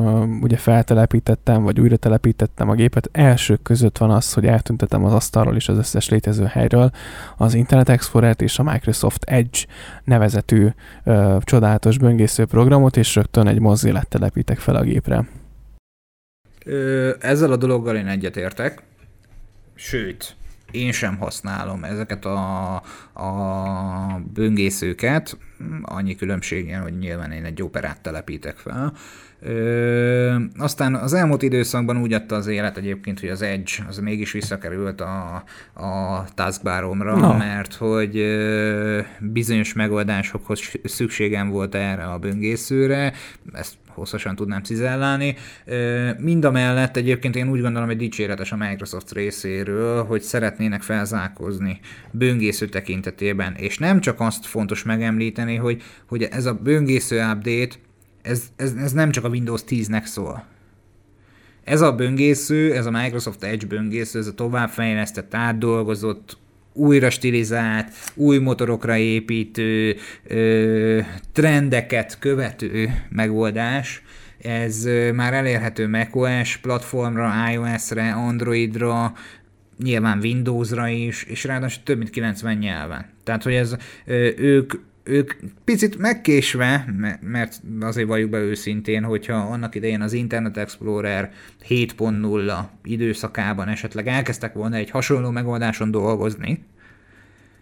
ugye 0.42 0.57
feltelepítettem, 0.57 1.62
vagy 1.62 1.81
újra 1.81 1.96
telepítettem 1.96 2.68
a 2.68 2.74
gépet, 2.74 3.09
elsők 3.12 3.62
között 3.62 3.98
van 3.98 4.11
az, 4.11 4.33
hogy 4.33 4.46
eltüntetem 4.46 5.05
az 5.05 5.12
asztalról 5.12 5.57
és 5.57 5.68
az 5.68 5.79
összes 5.79 6.09
létező 6.09 6.44
helyről 6.44 6.90
az 7.37 7.55
Internet 7.55 7.88
Explorer-t 7.88 8.42
és 8.42 8.59
a 8.59 8.62
Microsoft 8.62 9.24
Edge 9.24 9.59
nevezetű 10.05 10.68
csodálatos 11.40 11.98
böngésző 11.98 12.44
programot, 12.44 12.96
és 12.96 13.14
rögtön 13.14 13.46
egy 13.46 13.61
mozilla 13.61 14.03
telepítek 14.09 14.59
fel 14.59 14.77
a 14.77 14.83
gépre. 14.83 15.29
Ezzel 17.20 17.53
a 17.53 17.57
dologgal 17.57 17.96
én 17.96 18.07
egyetértek, 18.07 18.83
sőt, 19.74 20.37
én 20.75 20.93
sem 20.93 21.17
használom 21.17 21.85
ezeket 21.85 22.25
a, 22.25 22.75
a 23.13 23.31
böngészőket, 24.35 25.37
annyi 25.83 26.17
különbségen, 26.17 26.83
hogy 26.83 26.99
nyilván 26.99 27.33
én 27.33 27.45
egy 27.45 27.63
operát 27.63 28.01
telepítek 28.01 28.57
fel. 28.57 28.93
Ö, 29.41 30.35
aztán 30.59 30.95
az 30.95 31.13
elmúlt 31.13 31.43
időszakban 31.43 31.97
úgy 32.01 32.13
adta 32.13 32.35
az 32.35 32.47
élet 32.47 32.77
egyébként, 32.77 33.21
hogy 33.21 33.29
az 33.29 33.43
Edge 33.43 33.73
az 33.89 33.99
mégis 33.99 34.33
visszakerült 34.33 35.01
a, 35.01 35.45
a 35.75 36.25
taskbaromra, 36.35 37.17
no. 37.17 37.37
mert 37.37 37.75
hogy 37.75 38.17
ö, 38.17 39.01
bizonyos 39.21 39.73
megoldásokhoz 39.73 40.61
szükségem 40.85 41.51
volt 41.51 41.75
erre 41.75 42.05
a 42.05 42.19
böngészőre, 42.19 43.13
ezt 43.53 43.75
hosszasan 43.94 44.37
tudnám 44.37 44.62
cizellálni. 44.62 45.37
Mind 46.18 46.44
a 46.44 46.50
mellett 46.50 46.96
egyébként 46.96 47.37
én 47.37 47.50
úgy 47.50 47.61
gondolom, 47.61 47.88
hogy 47.88 47.96
dicséretes 47.96 48.52
a 48.52 48.57
Microsoft 48.57 49.12
részéről, 49.12 50.04
hogy 50.04 50.22
szeretnének 50.22 50.83
felzárkózni 50.83 51.80
böngésző 52.11 52.66
tekintetében, 52.68 53.54
és 53.54 53.78
nem 53.78 54.00
csak 54.00 54.20
azt 54.20 54.46
fontos 54.46 54.83
megemlíteni, 54.83 55.57
hogy, 55.57 55.83
hogy 56.07 56.22
ez 56.22 56.46
a 56.46 56.54
böngésző 56.54 57.16
update, 57.16 57.74
ez, 58.22 58.42
ez, 58.57 58.72
ez 58.72 58.92
nem 58.92 59.11
csak 59.11 59.24
a 59.24 59.28
Windows 59.28 59.61
10-nek 59.68 60.04
szól. 60.04 60.44
ez 61.64 61.80
a 61.80 61.92
böngésző, 61.92 62.74
ez 62.74 62.87
a 62.87 62.90
Microsoft 62.90 63.44
Edge 63.44 63.66
böngésző, 63.66 64.18
ez 64.18 64.26
a 64.26 64.35
továbbfejlesztett, 64.35 65.35
átdolgozott, 65.35 66.37
újra 66.75 67.11
stilizált, 67.11 67.89
új 68.15 68.39
motorokra 68.39 68.97
építő, 68.97 69.97
ö, 70.27 71.01
trendeket 71.33 72.19
követő 72.19 73.05
megoldás, 73.09 74.03
ez 74.43 74.89
már 75.15 75.33
elérhető 75.33 75.89
macOS 75.89 76.57
platformra, 76.57 77.33
iOS-re, 77.53 78.13
Androidra, 78.13 79.13
nyilván 79.83 80.19
Windowsra 80.19 80.89
is, 80.89 81.23
és 81.23 81.45
ráadásul 81.45 81.83
több 81.83 81.99
mint 81.99 82.11
90 82.11 82.57
nyelven. 82.57 83.07
Tehát, 83.25 83.43
hogy 83.43 83.55
ez 83.55 83.77
ők 84.37 84.73
ők 85.05 85.33
picit 85.64 85.99
megkésve, 85.99 86.95
mert 87.21 87.61
azért 87.81 88.09
valljuk 88.09 88.31
be 88.31 88.38
őszintén, 88.38 89.03
hogyha 89.03 89.35
annak 89.35 89.75
idején 89.75 90.01
az 90.01 90.12
Internet 90.12 90.57
Explorer 90.57 91.33
7.0 91.69 92.59
időszakában 92.85 93.69
esetleg 93.69 94.07
elkezdtek 94.07 94.53
volna 94.53 94.77
egy 94.77 94.90
hasonló 94.90 95.31
megoldáson 95.31 95.90
dolgozni, 95.90 96.64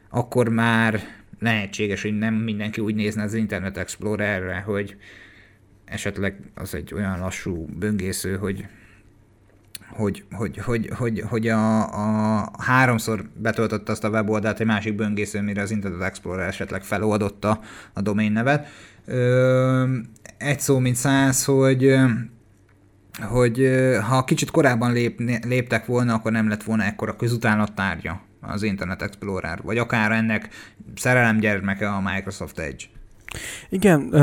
akkor 0.09 0.49
már 0.49 1.01
lehetséges, 1.39 2.03
hogy 2.03 2.19
nem 2.19 2.35
mindenki 2.35 2.81
úgy 2.81 2.95
nézne 2.95 3.23
az 3.23 3.35
Internet 3.35 3.77
Explorerre, 3.77 4.61
hogy 4.61 4.97
esetleg 5.85 6.37
az 6.55 6.75
egy 6.75 6.95
olyan 6.95 7.19
lassú 7.19 7.67
böngésző, 7.79 8.37
hogy 8.37 8.67
hogy, 9.93 10.25
hogy, 10.33 10.59
hogy, 10.59 10.91
hogy, 10.97 11.25
hogy 11.29 11.49
a, 11.49 11.83
a 12.39 12.51
háromszor 12.59 13.25
betöltötte 13.35 13.93
azt 13.93 14.05
a 14.05 14.09
weboldalt 14.09 14.61
egy 14.61 14.67
másik 14.67 14.95
böngésző, 14.95 15.41
mire 15.41 15.63
az 15.63 15.71
Internet 15.71 16.03
Explorer 16.03 16.49
esetleg 16.49 16.83
feloldotta 16.83 17.61
a 17.93 18.01
domain 18.01 18.33
nevet. 18.33 18.69
Ö, 19.05 19.97
egy 20.39 20.61
szó, 20.61 20.79
mint 20.79 20.97
száz, 20.97 21.45
hogy 21.45 21.95
hogy 23.21 23.71
ha 24.09 24.25
kicsit 24.25 24.51
korábban 24.51 24.93
lép, 24.93 25.21
léptek 25.45 25.87
volna, 25.87 26.15
akkor 26.15 26.33
nem 26.33 26.49
lett 26.49 26.63
volna 26.63 26.83
ekkora 26.83 27.17
közutálat 27.17 27.75
tárgya 27.75 28.21
az 28.41 28.63
Internet 28.63 29.03
Explorer, 29.03 29.63
vagy 29.63 29.79
akár 29.79 30.13
ennek 30.13 30.49
szerelemgyermeke 30.95 31.89
a 31.89 32.01
Microsoft 32.01 32.59
Edge. 32.59 32.85
Igen, 33.69 34.15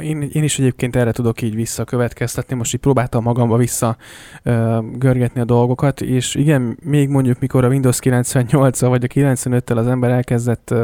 én, 0.00 0.22
én 0.32 0.42
is 0.42 0.58
egyébként 0.58 0.96
erre 0.96 1.12
tudok 1.12 1.42
így 1.42 1.54
visszakövetkeztetni, 1.54 2.56
most 2.56 2.74
így 2.74 2.80
próbáltam 2.80 3.22
magamba 3.22 3.56
vissza 3.56 3.96
görgetni 4.92 5.40
a 5.40 5.44
dolgokat, 5.44 6.00
és 6.00 6.34
igen, 6.34 6.78
még 6.82 7.08
mondjuk 7.08 7.40
mikor 7.40 7.64
a 7.64 7.68
Windows 7.68 7.98
98 7.98 8.80
vagy 8.80 9.04
a 9.04 9.06
95-tel 9.06 9.76
az 9.76 9.86
ember 9.86 10.10
elkezdett 10.10 10.74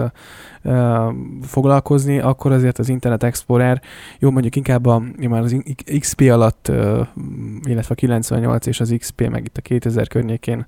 foglalkozni, 1.43 2.19
akkor 2.19 2.53
azért 2.53 2.79
az 2.79 2.89
Internet 2.89 3.23
Explorer, 3.23 3.83
jó 4.19 4.31
mondjuk 4.31 4.57
inkább 4.57 4.87
a, 4.87 5.03
már 5.29 5.43
az 5.43 5.57
XP 5.99 6.21
alatt, 6.21 6.73
illetve 7.63 7.89
a 7.89 7.95
98 7.95 8.67
és 8.67 8.81
az 8.81 8.95
XP, 8.99 9.29
meg 9.29 9.45
itt 9.45 9.57
a 9.57 9.61
2000 9.61 10.09
környékén, 10.09 10.67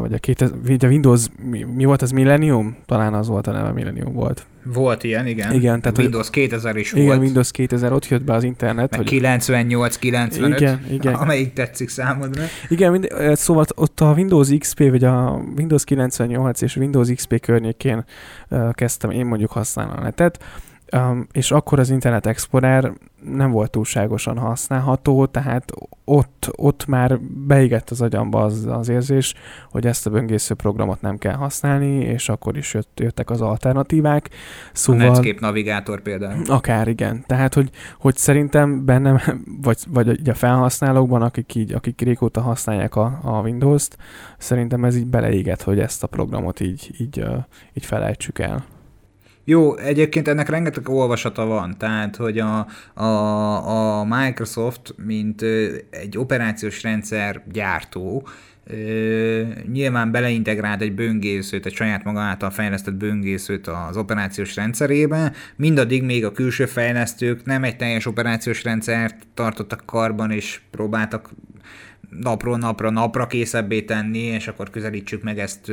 vagy 0.00 0.12
a, 0.12 0.18
2000, 0.18 0.84
a 0.84 0.86
Windows, 0.86 1.26
mi, 1.50 1.62
mi 1.62 1.84
volt 1.84 2.02
az 2.02 2.10
Millennium? 2.10 2.76
Talán 2.86 3.14
az 3.14 3.28
volt 3.28 3.46
a 3.46 3.52
neve, 3.52 3.72
Millennium 3.72 4.12
volt. 4.12 4.46
Volt 4.64 5.04
ilyen, 5.04 5.26
igen. 5.26 5.52
igen 5.52 5.80
tehát 5.80 5.98
Windows 5.98 6.30
2000 6.30 6.76
is 6.76 6.92
igen, 6.92 7.04
volt. 7.04 7.16
Igen, 7.16 7.24
Windows 7.26 7.50
2000, 7.50 7.92
ott 7.92 8.08
jött 8.08 8.24
be 8.24 8.32
az 8.32 8.44
internet. 8.44 8.90
Meg 8.90 9.00
hogy... 9.00 9.08
98, 9.08 9.96
95, 9.96 10.60
igen, 10.60 10.86
igen. 10.90 11.14
amelyik 11.14 11.52
tetszik 11.52 11.88
számodra. 11.88 12.42
Igen, 12.68 12.90
mind, 12.90 13.08
szóval 13.32 13.64
ott 13.74 14.00
a 14.00 14.12
Windows 14.12 14.48
XP, 14.58 14.78
vagy 14.78 15.04
a 15.04 15.42
Windows 15.56 15.84
98 15.84 16.60
és 16.60 16.76
Windows 16.76 17.08
XP 17.14 17.40
környékén 17.40 18.04
uh, 18.50 18.70
kezdtem 19.02 19.20
én 19.20 19.26
mondjuk 19.26 19.50
használni 19.50 19.92
a 19.96 20.00
netet, 20.00 20.38
Um, 20.96 21.26
és 21.32 21.50
akkor 21.50 21.78
az 21.78 21.90
Internet 21.90 22.26
Explorer 22.26 22.92
nem 23.24 23.50
volt 23.50 23.70
túlságosan 23.70 24.38
használható, 24.38 25.26
tehát 25.26 25.72
ott, 26.04 26.50
ott 26.56 26.86
már 26.86 27.20
beégett 27.20 27.90
az 27.90 28.00
agyamba 28.00 28.42
az, 28.42 28.66
az 28.66 28.88
érzés, 28.88 29.34
hogy 29.70 29.86
ezt 29.86 30.06
a 30.06 30.10
böngésző 30.10 30.54
programot 30.54 31.00
nem 31.00 31.18
kell 31.18 31.34
használni, 31.34 31.94
és 31.94 32.28
akkor 32.28 32.56
is 32.56 32.74
jött, 32.74 33.00
jöttek 33.00 33.30
az 33.30 33.40
alternatívák. 33.40 34.28
Szóval, 34.72 35.08
a 35.08 35.10
Netscape 35.10 35.40
navigátor 35.40 36.02
például. 36.02 36.42
Akár 36.46 36.88
igen. 36.88 37.24
Tehát, 37.26 37.54
hogy, 37.54 37.70
hogy 37.98 38.16
szerintem 38.16 38.84
bennem, 38.84 39.20
vagy, 39.62 39.78
vagy 39.88 40.28
a 40.28 40.34
felhasználókban, 40.34 41.22
akik 41.22 41.54
így, 41.54 41.72
akik 41.72 42.00
régóta 42.00 42.40
használják 42.40 42.96
a, 42.96 43.20
a 43.22 43.40
Windows-t, 43.40 43.96
szerintem 44.38 44.84
ez 44.84 44.96
így 44.96 45.06
beleégett, 45.06 45.62
hogy 45.62 45.78
ezt 45.78 46.02
a 46.02 46.06
programot 46.06 46.60
így, 46.60 46.90
így, 46.98 47.24
így 47.74 47.84
felejtsük 47.84 48.38
el. 48.38 48.64
Jó, 49.44 49.76
egyébként 49.76 50.28
ennek 50.28 50.48
rengeteg 50.48 50.88
olvasata 50.88 51.44
van, 51.44 51.78
tehát 51.78 52.16
hogy 52.16 52.38
a, 52.38 52.66
a, 52.94 53.98
a 53.98 54.04
Microsoft, 54.04 54.94
mint 55.04 55.42
egy 55.90 56.18
operációs 56.18 56.82
rendszer 56.82 57.42
gyártó, 57.52 58.28
nyilván 59.72 60.10
beleintegrált 60.10 60.80
egy 60.80 60.94
böngészőt, 60.94 61.66
egy 61.66 61.74
saját 61.74 62.04
maga 62.04 62.20
által 62.20 62.50
fejlesztett 62.50 62.94
böngészőt 62.94 63.66
az 63.66 63.96
operációs 63.96 64.56
rendszerébe, 64.56 65.32
mindaddig 65.56 66.02
még 66.02 66.24
a 66.24 66.32
külső 66.32 66.66
fejlesztők 66.66 67.44
nem 67.44 67.64
egy 67.64 67.76
teljes 67.76 68.06
operációs 68.06 68.64
rendszert 68.64 69.16
tartottak 69.34 69.82
karban, 69.86 70.30
és 70.30 70.60
próbáltak 70.70 71.30
napról 72.20 72.58
napra, 72.58 72.90
napra 72.90 73.26
készebbé 73.26 73.82
tenni, 73.82 74.18
és 74.18 74.48
akkor 74.48 74.70
közelítsük 74.70 75.22
meg 75.22 75.38
ezt 75.38 75.72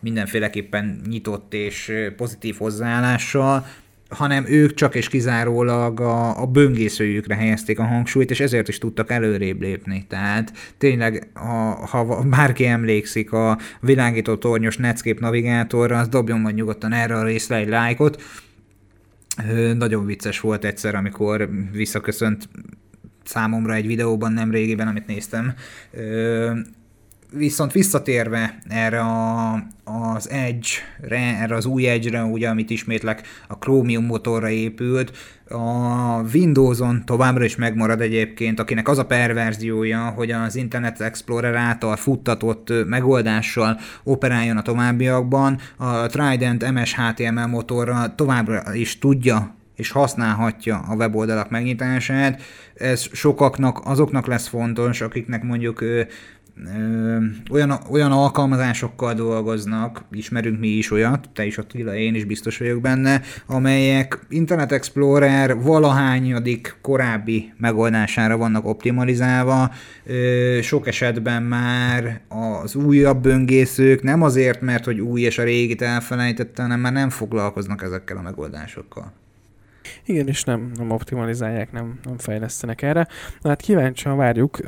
mindenféleképpen 0.00 1.00
nyitott 1.08 1.54
és 1.54 1.92
pozitív 2.16 2.56
hozzáállással, 2.58 3.66
hanem 4.10 4.44
ők 4.48 4.74
csak 4.74 4.94
és 4.94 5.08
kizárólag 5.08 6.00
a, 6.00 6.40
a 6.42 6.46
böngészőjükre 6.46 7.34
helyezték 7.34 7.78
a 7.78 7.84
hangsúlyt, 7.84 8.30
és 8.30 8.40
ezért 8.40 8.68
is 8.68 8.78
tudtak 8.78 9.10
előrébb 9.10 9.60
lépni. 9.60 10.04
Tehát 10.08 10.52
tényleg, 10.78 11.30
ha, 11.34 11.86
ha 11.86 12.22
bárki 12.22 12.66
emlékszik 12.66 13.32
a 13.32 13.58
világító 13.80 14.36
tornyos 14.36 14.76
Netscape 14.76 15.20
navigátorra, 15.20 15.98
az 15.98 16.08
dobjon 16.08 16.40
majd 16.40 16.54
nyugodtan 16.54 16.92
erre 16.92 17.14
a 17.14 17.24
részre 17.24 17.56
egy 17.56 17.68
lájkot. 17.68 18.22
Nagyon 19.74 20.06
vicces 20.06 20.40
volt 20.40 20.64
egyszer, 20.64 20.94
amikor 20.94 21.50
visszaköszönt 21.72 22.48
számomra 23.24 23.74
egy 23.74 23.86
videóban 23.86 24.32
nem 24.32 24.50
régiben, 24.50 24.88
amit 24.88 25.06
néztem. 25.06 25.54
Viszont 27.32 27.72
visszatérve 27.72 28.58
erre 28.68 29.00
a, 29.00 29.52
az 29.84 30.30
Edge-re, 30.30 31.38
erre 31.40 31.54
az 31.54 31.64
új 31.64 31.88
Edge-re, 31.88 32.22
ugye, 32.22 32.48
amit 32.48 32.70
ismétlek 32.70 33.22
a 33.48 33.58
Chromium 33.58 34.04
motorra 34.04 34.48
épült, 34.48 35.12
a 35.48 36.22
Windows-on 36.34 37.02
továbbra 37.04 37.44
is 37.44 37.56
megmarad 37.56 38.00
egyébként, 38.00 38.60
akinek 38.60 38.88
az 38.88 38.98
a 38.98 39.06
perverziója, 39.06 40.08
hogy 40.08 40.30
az 40.30 40.56
Internet 40.56 41.00
Explorer 41.00 41.54
által 41.54 41.96
futtatott 41.96 42.72
megoldással 42.86 43.78
operáljon 44.02 44.56
a 44.56 44.62
továbbiakban, 44.62 45.58
a 45.76 46.06
Trident 46.06 46.72
MS 46.72 46.94
HTML 46.94 47.46
motorra 47.46 48.14
továbbra 48.14 48.74
is 48.74 48.98
tudja 48.98 49.58
és 49.80 49.90
használhatja 49.90 50.78
a 50.78 50.94
weboldalak 50.94 51.50
megnyitását. 51.50 52.42
Ez 52.74 53.06
sokaknak, 53.12 53.80
azoknak 53.84 54.26
lesz 54.26 54.46
fontos, 54.46 55.00
akiknek 55.00 55.42
mondjuk 55.42 55.80
ö, 55.80 56.02
ö, 56.76 57.16
olyan, 57.50 57.78
olyan 57.90 58.12
alkalmazásokkal 58.12 59.14
dolgoznak, 59.14 60.04
ismerünk 60.10 60.60
mi 60.60 60.68
is 60.68 60.90
olyat, 60.90 61.28
te 61.34 61.44
is 61.46 61.58
Attila, 61.58 61.94
én 61.94 62.14
is 62.14 62.24
biztos 62.24 62.58
vagyok 62.58 62.80
benne, 62.80 63.20
amelyek 63.46 64.18
Internet 64.28 64.72
Explorer 64.72 65.62
valahányadik 65.62 66.76
korábbi 66.80 67.52
megoldására 67.56 68.36
vannak 68.36 68.66
optimalizálva. 68.66 69.70
Ö, 70.04 70.58
sok 70.62 70.86
esetben 70.86 71.42
már 71.42 72.20
az 72.28 72.74
újabb 72.74 73.22
böngészők 73.22 74.02
nem 74.02 74.22
azért, 74.22 74.60
mert 74.60 74.84
hogy 74.84 75.00
új 75.00 75.20
és 75.20 75.38
a 75.38 75.42
régit 75.42 75.82
elfelejtette, 75.82 76.62
hanem 76.62 76.80
már 76.80 76.92
nem 76.92 77.10
foglalkoznak 77.10 77.82
ezekkel 77.82 78.16
a 78.16 78.22
megoldásokkal. 78.22 79.12
Igen, 80.04 80.28
és 80.28 80.44
nem, 80.44 80.72
nem 80.74 80.90
optimalizálják, 80.90 81.72
nem, 81.72 82.00
nem 82.04 82.18
fejlesztenek 82.18 82.82
erre. 82.82 83.06
Na 83.40 83.48
hát 83.48 83.60
kíváncsian 83.60 84.16
várjuk, 84.16 84.60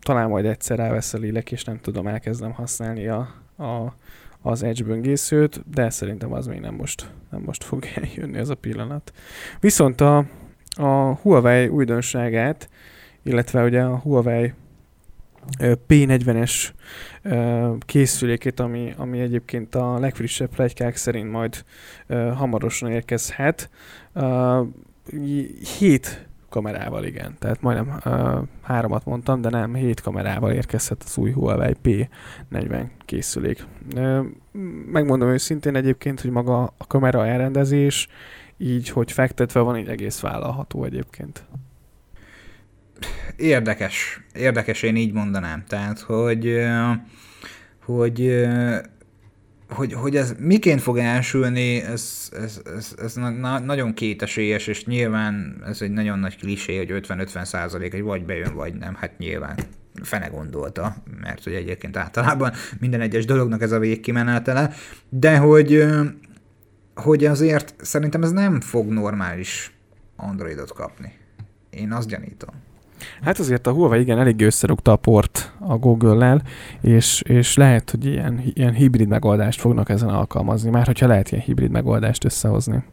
talán 0.00 0.28
majd 0.28 0.44
egyszer 0.44 0.80
elvesz 0.80 1.14
a 1.14 1.18
lélek, 1.18 1.52
és 1.52 1.64
nem 1.64 1.78
tudom, 1.80 2.06
elkezdem 2.06 2.52
használni 2.52 3.08
a, 3.08 3.18
a, 3.56 3.94
az 4.42 4.62
Edge 4.62 4.84
böngészőt, 4.84 5.70
de 5.70 5.90
szerintem 5.90 6.32
az 6.32 6.46
még 6.46 6.60
nem 6.60 6.74
most, 6.74 7.10
nem 7.30 7.42
most 7.42 7.64
fog 7.64 7.84
eljönni 8.02 8.38
ez 8.38 8.48
a 8.48 8.54
pillanat. 8.54 9.12
Viszont 9.60 10.00
a, 10.00 10.24
a 10.70 11.14
Huawei 11.14 11.68
újdonságát, 11.68 12.68
illetve 13.22 13.64
ugye 13.64 13.82
a 13.82 13.96
Huawei 13.96 14.52
P40-es 15.58 16.72
készülékét, 17.78 18.60
ami, 18.60 18.94
ami 18.96 19.20
egyébként 19.20 19.74
a 19.74 19.98
legfrissebb 19.98 20.48
plegykák 20.48 20.96
szerint 20.96 21.30
majd 21.30 21.64
hamarosan 22.34 22.90
érkezhet. 22.90 23.70
Hét 25.78 26.26
kamerával, 26.48 27.04
igen. 27.04 27.36
Tehát 27.38 27.60
majdnem 27.60 27.98
uh, 28.04 28.42
háromat 28.62 29.04
mondtam, 29.04 29.40
de 29.40 29.48
nem, 29.48 29.74
hét 29.74 30.00
kamerával 30.00 30.52
érkezhet 30.52 31.02
az 31.02 31.16
új 31.16 31.32
Huawei 31.32 31.74
P40 31.84 32.86
készülék. 33.04 33.64
Uh, 33.94 34.26
megmondom 34.92 35.28
őszintén 35.28 35.76
egyébként, 35.76 36.20
hogy 36.20 36.30
maga 36.30 36.62
a 36.62 36.86
kamera 36.86 37.26
elrendezés 37.26 38.08
így, 38.56 38.88
hogy 38.88 39.12
fektetve 39.12 39.60
van, 39.60 39.78
így 39.78 39.88
egész 39.88 40.20
vállalható 40.20 40.84
egyébként. 40.84 41.44
érdekes, 43.36 44.20
érdekes 44.34 44.82
én 44.82 44.96
így 44.96 45.12
mondanám. 45.12 45.64
Tehát, 45.68 46.00
hogy, 46.00 46.56
hogy 47.84 48.46
hogy, 49.72 49.92
hogy 49.92 50.16
ez 50.16 50.34
miként 50.38 50.80
fog 50.80 50.98
elsülni, 50.98 51.80
ez, 51.80 52.28
ez, 52.32 52.60
ez, 52.76 52.94
ez 53.02 53.14
na, 53.14 53.58
nagyon 53.58 53.94
kétesélyes, 53.94 54.66
és 54.66 54.84
nyilván 54.84 55.62
ez 55.66 55.82
egy 55.82 55.90
nagyon 55.90 56.18
nagy 56.18 56.36
klisé, 56.36 56.76
hogy 56.76 57.04
50-50 57.08 57.44
százalék, 57.44 57.92
hogy 57.92 58.02
vagy 58.02 58.24
bejön, 58.24 58.54
vagy 58.54 58.74
nem, 58.74 58.94
hát 58.94 59.18
nyilván 59.18 59.56
fene 60.02 60.26
gondolta, 60.26 60.96
mert 61.20 61.44
hogy 61.44 61.52
egyébként 61.52 61.96
általában 61.96 62.52
minden 62.80 63.00
egyes 63.00 63.24
dolognak 63.24 63.62
ez 63.62 63.72
a 63.72 63.78
végkimenetele, 63.78 64.72
de 65.08 65.36
hogy, 65.36 65.84
hogy 66.94 67.24
azért 67.24 67.74
szerintem 67.80 68.22
ez 68.22 68.30
nem 68.30 68.60
fog 68.60 68.88
normális 68.88 69.72
Androidot 70.16 70.72
kapni. 70.72 71.12
Én 71.70 71.92
azt 71.92 72.08
gyanítom. 72.08 72.54
Hát 73.22 73.38
azért 73.38 73.66
a 73.66 73.72
Huawei 73.72 74.00
igen 74.00 74.18
eléggé 74.18 74.44
összerúgta 74.44 74.92
a 74.92 74.96
port 74.96 75.52
a 75.60 75.76
Google-lel, 75.76 76.42
és, 76.80 77.22
és 77.26 77.56
lehet, 77.56 77.90
hogy 77.90 78.06
ilyen, 78.06 78.42
ilyen 78.54 78.72
hibrid 78.72 79.08
megoldást 79.08 79.60
fognak 79.60 79.88
ezen 79.88 80.08
alkalmazni, 80.08 80.70
már 80.70 80.86
hogyha 80.86 81.06
lehet 81.06 81.30
ilyen 81.30 81.44
hibrid 81.44 81.70
megoldást 81.70 82.24
összehozni. 82.24 82.84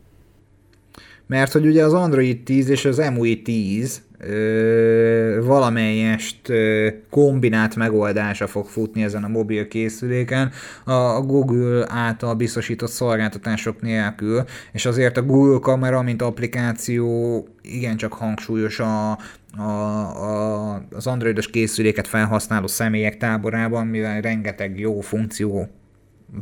Mert 1.30 1.52
hogy 1.52 1.66
ugye 1.66 1.84
az 1.84 1.94
Android 1.94 2.44
10 2.44 2.70
és 2.70 2.86
az 2.86 2.98
MUI 3.14 3.42
10 3.42 4.02
ö, 4.20 5.42
valamelyest 5.46 6.50
ö, 6.50 6.88
kombinált 7.10 7.76
megoldása 7.76 8.48
fog 8.48 8.66
futni 8.66 9.04
ezen 9.04 9.24
a 9.24 9.28
mobil 9.28 9.68
készüléken 9.68 10.52
a 10.84 11.22
Google 11.22 11.86
által 11.88 12.34
biztosított 12.34 12.90
szolgáltatások 12.90 13.82
nélkül, 13.82 14.44
és 14.72 14.86
azért 14.86 15.18
a 15.18 15.24
Google 15.24 15.60
kamera, 15.60 16.02
mint 16.02 16.22
applikáció 16.22 17.48
igencsak 17.62 18.14
hangsúlyos 18.14 18.80
a, 18.80 19.18
a, 19.58 19.62
a, 19.62 20.74
az 20.92 21.08
androidos 21.08 21.50
készüléket 21.50 22.08
felhasználó 22.08 22.68
személyek 22.68 23.18
táborában, 23.18 23.88
mivel 23.88 24.22
rengeteg 24.22 24.80
jó 24.80 25.00
funkció 25.00 25.68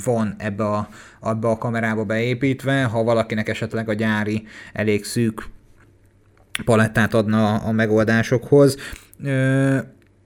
van 0.03 0.35
ebbe 0.37 0.65
a, 0.65 0.89
ebbe 1.21 1.47
a 1.47 1.57
kamerába 1.57 2.03
beépítve, 2.03 2.83
ha 2.83 3.03
valakinek 3.03 3.49
esetleg 3.49 3.89
a 3.89 3.93
gyári 3.93 4.43
elég 4.73 5.05
szűk 5.05 5.43
palettát 6.65 7.13
adna 7.13 7.55
a 7.55 7.71
megoldásokhoz. 7.71 8.77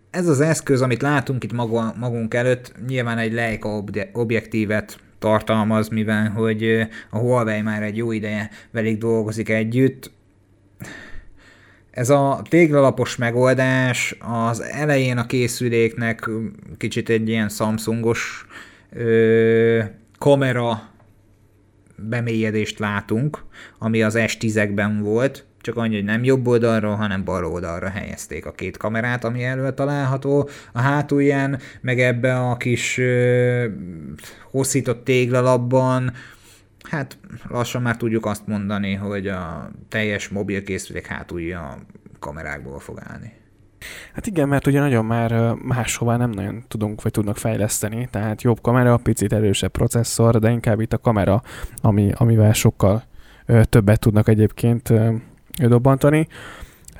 Ez 0.10 0.28
az 0.28 0.41
eszköz, 0.41 0.82
amit 0.82 1.02
látunk 1.02 1.44
itt 1.44 1.54
maga, 1.54 1.94
magunk 2.00 2.34
előtt, 2.34 2.74
nyilván 2.88 3.17
egy 3.17 3.34
Leica 3.34 3.84
objektívet 4.13 5.00
tartalmaz, 5.20 5.88
mivel 5.89 6.30
hogy 6.30 6.88
a 7.10 7.17
Huawei 7.17 7.62
már 7.62 7.84
egy 7.84 7.98
jó 7.98 8.12
ideje 8.12 8.50
velük 8.72 8.98
dolgozik 8.98 9.50
együtt. 9.50 10.12
Ez 11.91 12.10
a 12.10 12.41
téglalapos 12.49 13.15
megoldás 13.15 14.15
az 14.19 14.62
elején 14.62 15.17
a 15.17 15.25
készüléknek 15.25 16.30
kicsit 16.77 17.10
egy 17.10 17.30
ilyen 17.30 17.49
Samsungos 17.49 18.45
ö, 18.89 19.84
kamera 20.17 20.89
bemélyedést 21.95 22.80
látunk, 22.80 23.43
ami 23.80 24.04
az 24.04 24.15
S10-ekben 24.17 24.99
volt, 25.01 25.45
csak 25.62 25.77
annyi, 25.77 25.95
hogy 25.95 26.04
nem 26.04 26.23
jobb 26.23 26.47
oldalról, 26.47 26.95
hanem 26.95 27.23
bal 27.23 27.45
oldalra 27.45 27.89
helyezték 27.89 28.45
a 28.45 28.51
két 28.51 28.77
kamerát, 28.77 29.23
ami 29.23 29.43
elő 29.43 29.71
található. 29.73 30.49
A 30.71 30.82
hátulján, 30.82 31.60
meg 31.82 31.99
ebbe 31.99 32.39
a 32.39 32.58
kis 32.58 32.97
ö, 32.97 33.65
hosszított 34.51 35.04
téglalapban, 35.04 36.13
hát 36.89 37.17
lassan 37.48 37.82
már 37.82 37.98
tudjuk 37.98 38.26
azt 38.26 38.48
mondani, 38.48 38.94
hogy 38.94 39.28
a 39.28 39.72
teljes 39.89 40.30
mobilkészülék 40.30 41.06
hátulja 41.06 41.78
kamerákból 42.20 42.80
fog 42.80 43.00
állni. 43.04 43.34
Hát 44.13 44.28
igen, 44.28 44.48
mert 44.48 44.67
ugye 44.67 44.80
nagyon 44.80 45.06
már 45.06 45.54
máshová 45.54 46.17
nem 46.17 46.30
nagyon 46.30 46.63
tudunk 46.67 47.02
vagy 47.02 47.12
tudnak 47.12 47.38
fejleszteni, 47.38 48.08
tehát 48.12 48.41
jobb 48.41 48.62
kamera, 48.62 48.98
picit 48.98 49.34
erősebb 49.34 49.72
processzor, 49.72 50.39
de 50.39 50.50
inkább 50.50 50.80
itt 50.80 50.94
a 50.94 50.98
kamera, 50.98 51.41
ami, 51.82 52.12
amivel 52.15 52.54
sokkal 52.54 53.04
többet 53.63 54.00
tudnak 54.00 54.28
egyébként 54.28 54.94
dobbantani. 55.58 56.28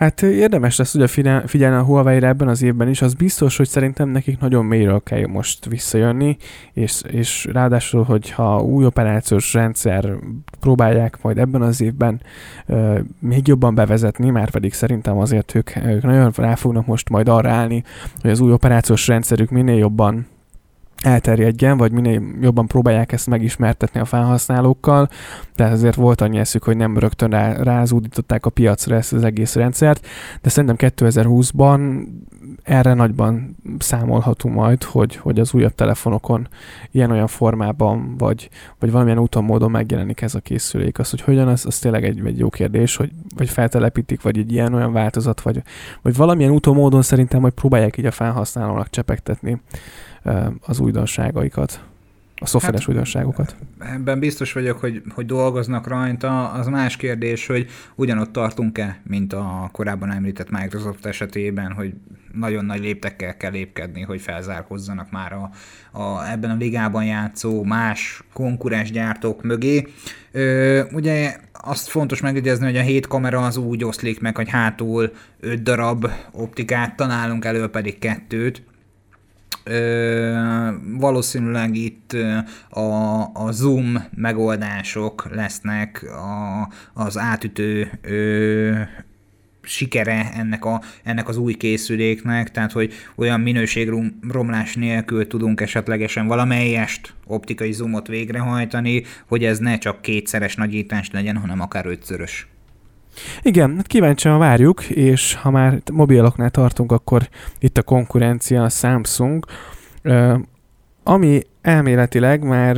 Hát 0.02 0.22
érdemes 0.22 0.78
lesz 0.78 0.94
ugye 0.94 1.08
figyelni 1.46 1.76
a 1.76 1.84
huawei 1.84 2.22
ebben 2.22 2.48
az 2.48 2.62
évben 2.62 2.90
is, 2.90 3.02
az 3.02 3.14
biztos, 3.14 3.58
hogy 3.58 3.68
szerintem 3.68 4.10
nekik 4.10 4.40
nagyon 4.40 4.66
mélyről 4.66 5.04
kell 5.04 5.28
most 5.28 5.66
visszajönni, 5.66 6.38
és, 6.74 7.02
és 7.08 7.48
ráadásul, 7.52 8.04
hogyha 8.04 8.62
új 8.62 8.86
operációs 8.86 9.54
rendszer 9.54 10.10
próbálják 10.60 11.18
majd 11.22 11.38
ebben 11.38 11.62
az 11.62 11.82
évben 11.82 12.22
uh, 12.68 13.00
még 13.20 13.48
jobban 13.48 13.76
bevezetni, 13.76 14.30
már 14.30 14.50
pedig 14.50 14.74
szerintem 14.74 15.18
azért 15.18 15.56
ők, 15.56 15.86
ők 15.86 16.04
nagyon 16.04 16.32
rá 16.36 16.56
fognak 16.56 16.86
most 16.86 17.10
majd 17.10 17.28
arra 17.28 17.50
állni, 17.50 17.84
hogy 18.22 18.32
az 18.32 18.40
új 18.40 18.52
operációs 18.52 19.08
rendszerük 19.08 19.50
minél 19.50 19.78
jobban 19.78 20.28
elterjedjen, 21.04 21.78
vagy 21.78 21.92
minél 21.92 22.22
jobban 22.42 22.68
próbálják 22.68 23.12
ezt 23.12 23.28
megismertetni 23.28 24.00
a 24.00 24.06
felhasználókkal, 24.06 25.10
de 25.56 25.66
azért 25.66 25.96
volt 25.96 26.22
annyi 26.22 26.38
eszük, 26.38 26.64
hogy 26.64 26.78
nem 26.78 26.98
rögtön 26.98 27.30
rá, 27.30 27.54
rázúdították 27.64 28.46
a 28.46 28.50
piacra 28.50 28.96
ezt 28.96 29.14
az 29.14 29.24
egész 29.24 29.56
rendszert, 29.56 30.08
de 30.42 30.50
szerintem 30.50 30.92
2020-ban 30.96 32.08
erre 32.64 32.94
nagyban 32.94 33.58
számolhatunk 33.80 34.56
majd, 34.56 34.84
hogy, 34.84 35.16
hogy 35.16 35.40
az 35.40 35.54
újabb 35.54 35.76
telefonokon 35.76 36.48
ilyen-olyan 36.92 37.28
formában, 37.28 38.18
vagy, 38.18 38.50
vagy 38.80 38.92
valamilyen 38.92 39.20
úton, 39.20 39.44
módon 39.44 39.72
megjelenik 39.72 40.22
ez 40.22 40.36
a 40.36 40.40
készülék. 40.40 41.00
Az, 41.00 41.10
hogy 41.10 41.22
hogyan, 41.22 41.48
az, 41.48 41.66
az 41.66 41.80
tényleg 41.80 42.04
egy, 42.04 42.22
egy 42.26 42.40
jó 42.40 42.50
kérdés, 42.50 42.96
hogy 42.96 43.12
vagy 43.36 43.50
feltelepítik, 43.50 44.22
vagy 44.22 44.38
egy 44.38 44.52
ilyen-olyan 44.52 44.94
változat, 44.94 45.42
vagy, 45.42 45.62
vagy 46.02 46.16
valamilyen 46.16 46.52
úton, 46.52 46.76
módon 46.76 47.02
szerintem 47.02 47.40
majd 47.40 47.54
próbálják 47.54 47.98
így 47.98 48.06
a 48.06 48.12
felhasználónak 48.12 48.90
csepegtetni 48.90 49.62
az 50.62 50.80
újdonságaikat, 50.80 51.84
a 52.44 52.46
szoftveres 52.46 52.80
hát, 52.80 52.90
újdonságokat. 52.90 53.56
Ebben 53.80 54.20
biztos 54.20 54.54
vagyok, 54.54 54.80
hogy, 54.80 55.02
hogy 55.14 55.26
dolgoznak 55.26 55.88
rajta. 55.88 56.52
Az 56.52 56.68
más 56.68 56.96
kérdés, 56.96 57.48
hogy 57.48 57.68
ugyanott 57.96 58.32
tartunk-e, 58.32 59.00
mint 59.04 59.34
a 59.34 59.70
korábban 59.72 60.12
említett 60.12 60.50
Microsoft 60.50 61.06
esetében, 61.06 61.72
hogy 61.72 61.94
nagyon 62.34 62.66
nagy 62.66 62.80
léptekkel 62.80 63.38
kell 63.38 63.52
lépkedni, 63.52 64.02
hogy 64.02 64.22
felzárkozzanak 64.22 65.12
már 65.12 65.34
a, 65.34 65.50
a, 66.00 66.30
ebben 66.32 66.50
a 66.50 66.56
ligában 66.56 67.06
játszó 67.06 67.64
más 67.64 68.24
konkurens 68.34 68.92
gyártók 68.92 69.44
mögé. 69.44 69.88
Ö, 70.32 70.82
ugye 70.92 71.36
azt 71.52 71.88
fontos 71.88 72.22
megjegyezni, 72.22 72.66
hogy 72.66 72.78
a 72.78 72.82
hét 72.82 73.08
kamera 73.08 73.46
az 73.46 73.58
úgy 73.58 73.84
oszlik 73.84 74.20
meg, 74.20 74.36
hogy 74.36 74.50
hátul 74.50 75.12
5 75.40 75.64
darab 75.64 76.08
optikát, 76.32 76.96
találunk 76.96 77.46
elő 77.46 77.68
pedig 77.68 78.00
kettőt, 78.00 78.64
Valószínűleg 80.98 81.76
itt 81.76 82.16
a, 82.70 83.22
a 83.34 83.52
zoom 83.52 84.04
megoldások 84.16 85.28
lesznek 85.32 86.04
a, 86.04 86.68
az 86.94 87.18
átütő 87.18 87.92
ö, 88.02 88.72
sikere 89.64 90.32
ennek, 90.34 90.66
a, 90.66 90.82
ennek 91.04 91.28
az 91.28 91.38
új 91.38 91.54
készüléknek, 91.54 92.52
tehát 92.52 92.72
hogy 92.72 92.94
olyan 93.16 93.40
minőségromlás 93.40 94.76
nélkül 94.76 95.28
tudunk 95.28 95.62
esetlegesen 95.62 96.28
valamelyest 96.28 97.14
optikai 97.26 97.72
zoomot 97.72 98.08
végrehajtani, 98.08 99.04
hogy 99.28 99.44
ez 99.44 99.60
ne 99.60 99.78
csak 99.78 100.02
kétszeres 100.02 100.56
nagyítás 100.56 101.10
legyen, 101.12 101.38
hanem 101.38 101.62
akár 101.62 101.86
ötszörös. 101.86 102.51
Igen, 103.42 103.76
hát 103.76 103.88
kíváncsian 103.88 104.40
várjuk, 104.40 104.84
és 104.84 105.36
ha 105.36 105.50
már 105.50 105.82
mobiloknál 105.92 106.50
tartunk, 106.50 106.92
akkor 106.92 107.30
itt 107.60 107.78
a 107.78 107.84
konkurencia 107.84 108.64
a 108.64 108.70
Samsung, 108.70 109.46
ami 111.04 111.42
elméletileg 111.62 112.44
már 112.44 112.78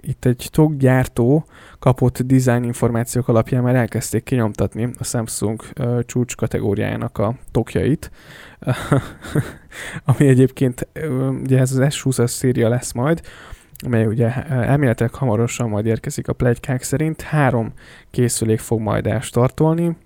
itt 0.00 0.24
egy 0.24 0.48
tokgyártó 0.52 1.46
kapott 1.78 2.22
design 2.22 2.62
információk 2.62 3.28
alapján 3.28 3.62
már 3.62 3.74
elkezdték 3.74 4.22
kinyomtatni 4.22 4.90
a 4.98 5.04
Samsung 5.04 5.62
csúcs 6.06 6.36
kategóriájának 6.36 7.18
a 7.18 7.34
tokjait, 7.50 8.10
ami 10.04 10.26
egyébként 10.28 10.88
ugye 11.42 11.58
ez 11.58 11.72
az 11.72 11.94
S20-as 11.94 12.30
széria 12.30 12.68
lesz 12.68 12.92
majd, 12.92 13.20
amely 13.84 14.06
ugye 14.06 14.46
elméletileg 14.46 15.14
hamarosan 15.14 15.68
majd 15.68 15.86
érkezik 15.86 16.28
a 16.28 16.32
plegykák 16.32 16.82
szerint. 16.82 17.22
Három 17.22 17.72
készülék 18.10 18.58
fog 18.58 18.80
majd 18.80 19.06
elstartolni, 19.06 19.96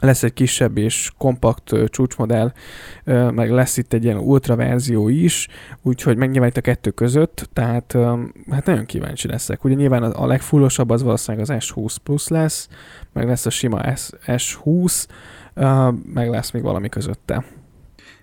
lesz 0.00 0.22
egy 0.22 0.32
kisebb 0.32 0.78
és 0.78 1.10
kompakt 1.18 1.74
csúcsmodell, 1.86 2.52
meg 3.30 3.50
lesz 3.50 3.76
itt 3.76 3.92
egy 3.92 4.04
ilyen 4.04 4.16
ultra 4.16 4.56
verzió 4.56 5.08
is, 5.08 5.48
úgyhogy 5.82 6.16
megnyilván 6.16 6.52
a 6.54 6.60
kettő 6.60 6.90
között, 6.90 7.48
tehát 7.52 7.96
hát 8.50 8.66
nagyon 8.66 8.86
kíváncsi 8.86 9.28
leszek. 9.28 9.64
Ugye 9.64 9.74
nyilván 9.74 10.02
a 10.02 10.26
legfullosabb 10.26 10.90
az 10.90 11.02
valószínűleg 11.02 11.50
az 11.50 11.64
S20 11.66 11.96
Plus 12.02 12.28
lesz, 12.28 12.68
meg 13.12 13.26
lesz 13.26 13.46
a 13.46 13.50
sima 13.50 13.96
S, 13.96 14.10
S20, 14.26 15.06
meg 16.14 16.28
lesz 16.28 16.50
még 16.50 16.62
valami 16.62 16.88
közötte. 16.88 17.44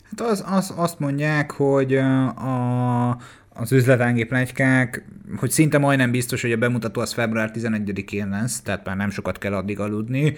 Hát 0.03 0.29
az, 0.29 0.43
az, 0.47 0.73
azt 0.75 0.99
mondják, 0.99 1.51
hogy 1.51 1.95
a, 1.95 3.17
az 3.53 3.71
üzletági 3.71 4.23
plegykák, 4.23 5.05
hogy 5.35 5.51
szinte 5.51 5.77
majdnem 5.77 6.11
biztos, 6.11 6.41
hogy 6.41 6.51
a 6.51 6.57
bemutató 6.57 7.01
az 7.01 7.13
február 7.13 7.51
11-én 7.53 8.29
lesz, 8.29 8.61
tehát 8.61 8.85
már 8.85 8.95
nem 8.95 9.09
sokat 9.09 9.37
kell 9.37 9.53
addig 9.53 9.79
aludni, 9.79 10.35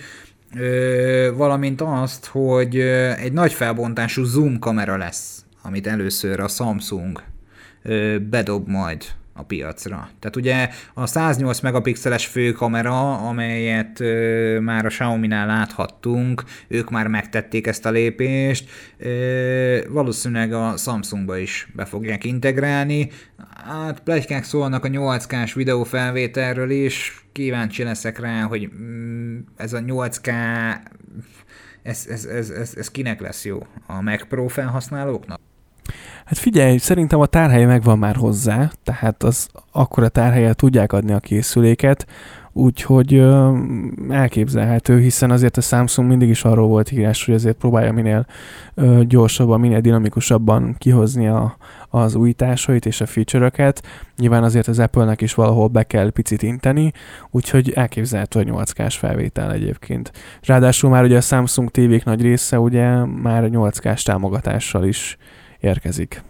valamint 1.34 1.82
azt, 1.82 2.26
hogy 2.26 2.80
egy 3.20 3.34
nagy 3.34 3.54
felbontású 3.54 4.24
zoom 4.24 4.60
kamera 4.60 4.98
lesz, 4.98 5.46
amit 5.62 5.88
először 5.88 6.40
a 6.40 6.48
Samsung 6.48 7.24
bedob 8.30 8.68
majd 8.68 9.04
a 9.34 9.44
piacra. 9.44 10.10
Tehát 10.20 10.36
ugye 10.36 10.70
a 10.94 11.06
108 11.06 11.60
megapixeles 11.60 12.26
főkamera, 12.26 13.18
amelyet 13.18 14.00
ö, 14.00 14.60
már 14.60 14.86
a 14.86 14.88
Xiaomi-nál 14.88 15.48
láthattunk, 15.48 16.44
ők 16.68 16.90
már 16.90 17.08
megtették 17.08 17.68
ezt 17.68 17.86
a 17.86 17.92
lépést, 17.92 18.70
ö, 18.98 19.80
valószínűleg 19.90 20.54
a 20.54 20.78
Samsungba 20.78 21.38
is 21.38 21.68
be 21.76 21.86
fogják 21.86 22.24
integrálni. 22.24 23.10
Hát 23.66 24.00
plegykák 24.00 24.44
szólnak 24.44 24.86
a 24.86 24.88
8K-s 24.88 25.54
videófelvételről 25.54 26.70
is, 26.70 27.26
kíváncsi 27.32 27.84
leszek 27.84 28.20
rá, 28.20 28.42
hogy 28.42 28.70
mm, 28.74 29.40
ez 29.58 29.74
a 29.74 29.80
8K 29.80 30.30
ez, 31.84 32.06
ez, 32.10 32.26
ez, 32.26 32.50
ez, 32.50 32.74
ez 32.78 32.92
kinek 32.92 33.22
lesz 33.22 33.46
jó? 33.46 33.68
A 33.88 34.02
Mac 34.02 34.28
Pro 34.28 34.48
felhasználóknak? 34.48 35.40
Hát 36.32 36.40
figyelj, 36.40 36.78
szerintem 36.78 37.20
a 37.20 37.26
tárhelye 37.26 37.66
megvan 37.66 37.98
már 37.98 38.16
hozzá, 38.16 38.72
tehát 38.84 39.24
az 39.24 39.48
akkora 39.72 40.10
tárhelye 40.10 40.54
tudják 40.54 40.94
adni 40.94 41.12
a 41.12 41.20
készüléket, 41.20 42.06
úgyhogy 42.54 43.14
ö, 43.14 43.58
elképzelhető, 44.10 45.00
hiszen 45.00 45.32
azért 45.32 45.58
a 45.58 45.62
Samsung 45.62 46.08
mindig 46.08 46.30
is 46.30 46.44
arról 46.44 46.68
volt 46.68 46.92
írás, 46.92 47.26
hogy 47.26 47.34
azért 47.34 47.58
próbálja 47.58 47.92
minél 47.92 48.26
ö, 48.74 49.02
gyorsabban, 49.08 49.60
minél 49.60 49.82
dinamikusabban 49.82 50.76
kihozni 50.78 51.28
a, 51.28 51.58
az 51.90 52.16
újításait 52.16 52.86
és 52.86 53.02
a 53.02 53.06
feature-öket. 53.06 53.84
Nyilván 54.18 54.44
azért 54.44 54.68
az 54.68 54.80
Apple-nek 54.80 55.22
is 55.22 55.34
valahol 55.34 55.68
be 55.68 55.84
kell 55.84 56.12
picit 56.12 56.42
inteni, 56.42 56.92
úgyhogy 57.30 57.72
elképzelhető, 57.72 58.44
hogy 58.44 58.52
8K-s 58.52 58.98
felvétel 58.98 59.52
egyébként. 59.52 60.12
Ráadásul 60.42 60.90
már 60.90 61.04
ugye 61.04 61.18
a 61.18 61.22
Samsung 61.22 61.72
TV-k 61.72 62.04
nagy 62.04 62.22
része 62.22 62.60
ugye 62.60 63.06
már 63.06 63.50
8K-s 63.52 64.04
támogatással 64.04 64.86
is 64.86 65.18
érkezik. 65.62 66.22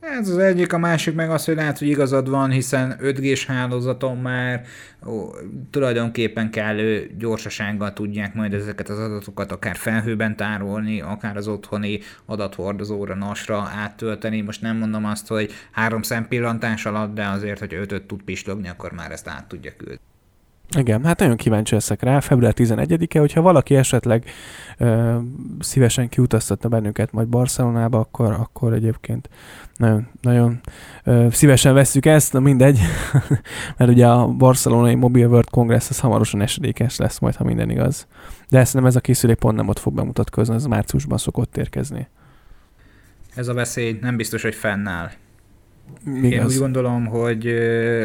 Ez 0.00 0.28
az 0.28 0.38
egyik, 0.38 0.72
a 0.72 0.78
másik 0.78 1.14
meg 1.14 1.30
az, 1.30 1.44
hogy 1.44 1.54
lehet, 1.54 1.78
hogy 1.78 1.88
igazad 1.88 2.28
van, 2.28 2.50
hiszen 2.50 2.98
5G-s 3.02 3.46
hálózaton 3.46 4.16
már 4.16 4.66
ó, 5.06 5.30
tulajdonképpen 5.70 6.50
kellő 6.50 7.10
gyorsasággal 7.18 7.92
tudják 7.92 8.34
majd 8.34 8.54
ezeket 8.54 8.88
az 8.88 8.98
adatokat 8.98 9.52
akár 9.52 9.76
felhőben 9.76 10.36
tárolni, 10.36 11.00
akár 11.00 11.36
az 11.36 11.48
otthoni 11.48 12.00
adathordozóra, 12.26 13.14
nasra 13.14 13.70
áttölteni. 13.76 14.40
Most 14.40 14.62
nem 14.62 14.76
mondom 14.76 15.04
azt, 15.04 15.26
hogy 15.26 15.52
három 15.70 16.02
szempillantás 16.02 16.86
alatt, 16.86 17.14
de 17.14 17.26
azért, 17.26 17.58
hogy 17.58 17.74
ötöt 17.74 18.02
tud 18.02 18.22
pislogni, 18.22 18.68
akkor 18.68 18.92
már 18.92 19.10
ezt 19.10 19.28
át 19.28 19.48
tudja 19.48 19.72
küldeni. 19.76 20.00
Igen, 20.76 21.04
hát 21.04 21.18
nagyon 21.18 21.36
kíváncsi 21.36 21.74
leszek 21.74 22.02
rá, 22.02 22.20
február 22.20 22.54
11-e, 22.56 23.18
hogyha 23.18 23.40
valaki 23.40 23.76
esetleg 23.76 24.24
ö, 24.78 25.16
szívesen 25.60 26.08
kiutaztatna 26.08 26.68
bennünket 26.68 27.12
majd 27.12 27.28
Barcelonába, 27.28 27.98
akkor, 27.98 28.32
akkor 28.32 28.72
egyébként 28.72 29.28
nagyon, 29.76 30.08
nagyon 30.20 30.60
ö, 31.04 31.26
szívesen 31.30 31.74
vesszük 31.74 32.06
ezt, 32.06 32.32
na 32.32 32.40
mindegy, 32.40 32.80
mert 33.76 33.90
ugye 33.90 34.06
a 34.06 34.26
barcelonai 34.26 34.94
Mobile 34.94 35.26
World 35.26 35.50
Congress 35.50 35.90
az 35.90 36.00
hamarosan 36.00 36.40
esedékes 36.40 36.96
lesz 36.96 37.18
majd, 37.18 37.34
ha 37.34 37.44
minden 37.44 37.70
igaz. 37.70 38.06
De 38.48 38.58
ezt 38.58 38.74
nem 38.74 38.86
ez 38.86 38.96
a 38.96 39.00
készülék 39.00 39.36
pont 39.36 39.56
nem 39.56 39.68
ott 39.68 39.78
fog 39.78 39.94
bemutatkozni, 39.94 40.54
ez 40.54 40.64
márciusban 40.64 41.18
szokott 41.18 41.56
érkezni. 41.56 42.08
Ez 43.34 43.48
a 43.48 43.54
veszély 43.54 43.98
nem 44.00 44.16
biztos, 44.16 44.42
hogy 44.42 44.54
fennáll. 44.54 45.10
Igaz. 46.06 46.30
Én 46.30 46.44
úgy 46.44 46.58
gondolom, 46.58 47.06
hogy 47.06 47.44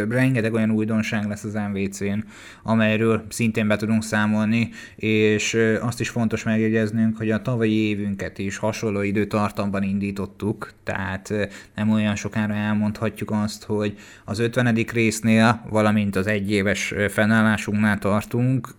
rengeteg 0.09 0.53
olyan 0.53 0.71
újdonság 0.71 1.27
lesz 1.27 1.43
az 1.43 1.59
MVC-n, 1.71 2.23
amelyről 2.63 3.23
szintén 3.29 3.67
be 3.67 3.75
tudunk 3.75 4.03
számolni, 4.03 4.69
és 4.95 5.57
azt 5.81 5.99
is 5.99 6.09
fontos 6.09 6.43
megjegyeznünk, 6.43 7.17
hogy 7.17 7.31
a 7.31 7.41
tavalyi 7.41 7.87
évünket 7.87 8.37
is 8.37 8.57
hasonló 8.57 9.01
időtartamban 9.01 9.83
indítottuk, 9.83 10.71
tehát 10.83 11.33
nem 11.75 11.89
olyan 11.89 12.15
sokára 12.15 12.53
elmondhatjuk 12.53 13.31
azt, 13.31 13.63
hogy 13.63 13.97
az 14.25 14.39
50. 14.39 14.75
résznél, 14.93 15.65
valamint 15.69 16.15
az 16.15 16.27
egyéves 16.27 16.93
fennállásunknál 17.09 17.99
tartunk, 17.99 18.69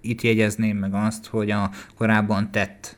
itt 0.00 0.22
jegyezném 0.22 0.76
meg 0.76 0.94
azt, 0.94 1.26
hogy 1.26 1.50
a 1.50 1.70
korábban 1.96 2.50
tett 2.50 2.96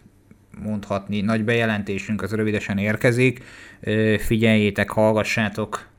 mondhatni. 0.62 1.20
Nagy 1.20 1.44
bejelentésünk 1.44 2.22
az 2.22 2.32
rövidesen 2.32 2.78
érkezik. 2.78 3.42
Figyeljétek, 4.18 4.90
hallgassátok 4.90 5.94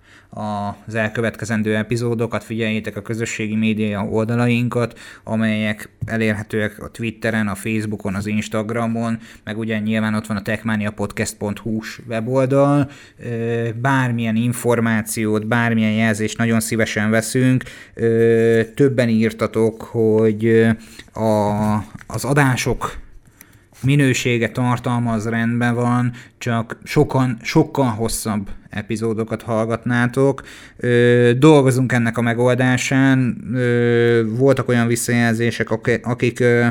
az 0.85 0.95
elkövetkezendő 0.95 1.75
epizódokat, 1.75 2.43
figyeljétek 2.43 2.95
a 2.95 3.01
közösségi 3.01 3.55
média 3.55 4.05
oldalainkat, 4.05 4.99
amelyek 5.23 5.89
elérhetőek 6.05 6.83
a 6.83 6.91
Twitteren, 6.91 7.47
a 7.47 7.55
Facebookon, 7.55 8.15
az 8.15 8.25
Instagramon, 8.25 9.19
meg 9.43 9.57
ugye 9.57 9.79
nyilván 9.79 10.13
ott 10.13 10.27
van 10.27 10.37
a 10.37 10.41
techmaniapodcast.hu 10.41 11.79
weboldal. 12.07 12.89
Bármilyen 13.75 14.35
információt, 14.35 15.47
bármilyen 15.47 15.93
jelzést 15.93 16.37
nagyon 16.37 16.59
szívesen 16.59 17.09
veszünk. 17.09 17.63
Többen 18.75 19.09
írtatok, 19.09 19.81
hogy 19.81 20.67
a, 21.13 21.73
az 22.07 22.25
adások 22.25 23.05
minősége 23.83 24.49
tartalmaz, 24.49 25.29
rendben 25.29 25.75
van, 25.75 26.13
csak 26.37 26.77
sokan, 26.83 27.37
sokkal 27.41 27.85
hosszabb 27.85 28.49
epizódokat 28.69 29.41
hallgatnátok. 29.41 30.41
Ö, 30.77 31.31
dolgozunk 31.37 31.91
ennek 31.91 32.17
a 32.17 32.21
megoldásán. 32.21 33.37
Ö, 33.53 34.23
voltak 34.29 34.67
olyan 34.67 34.87
visszajelzések, 34.87 35.67
akik 36.03 36.39
ö, 36.39 36.65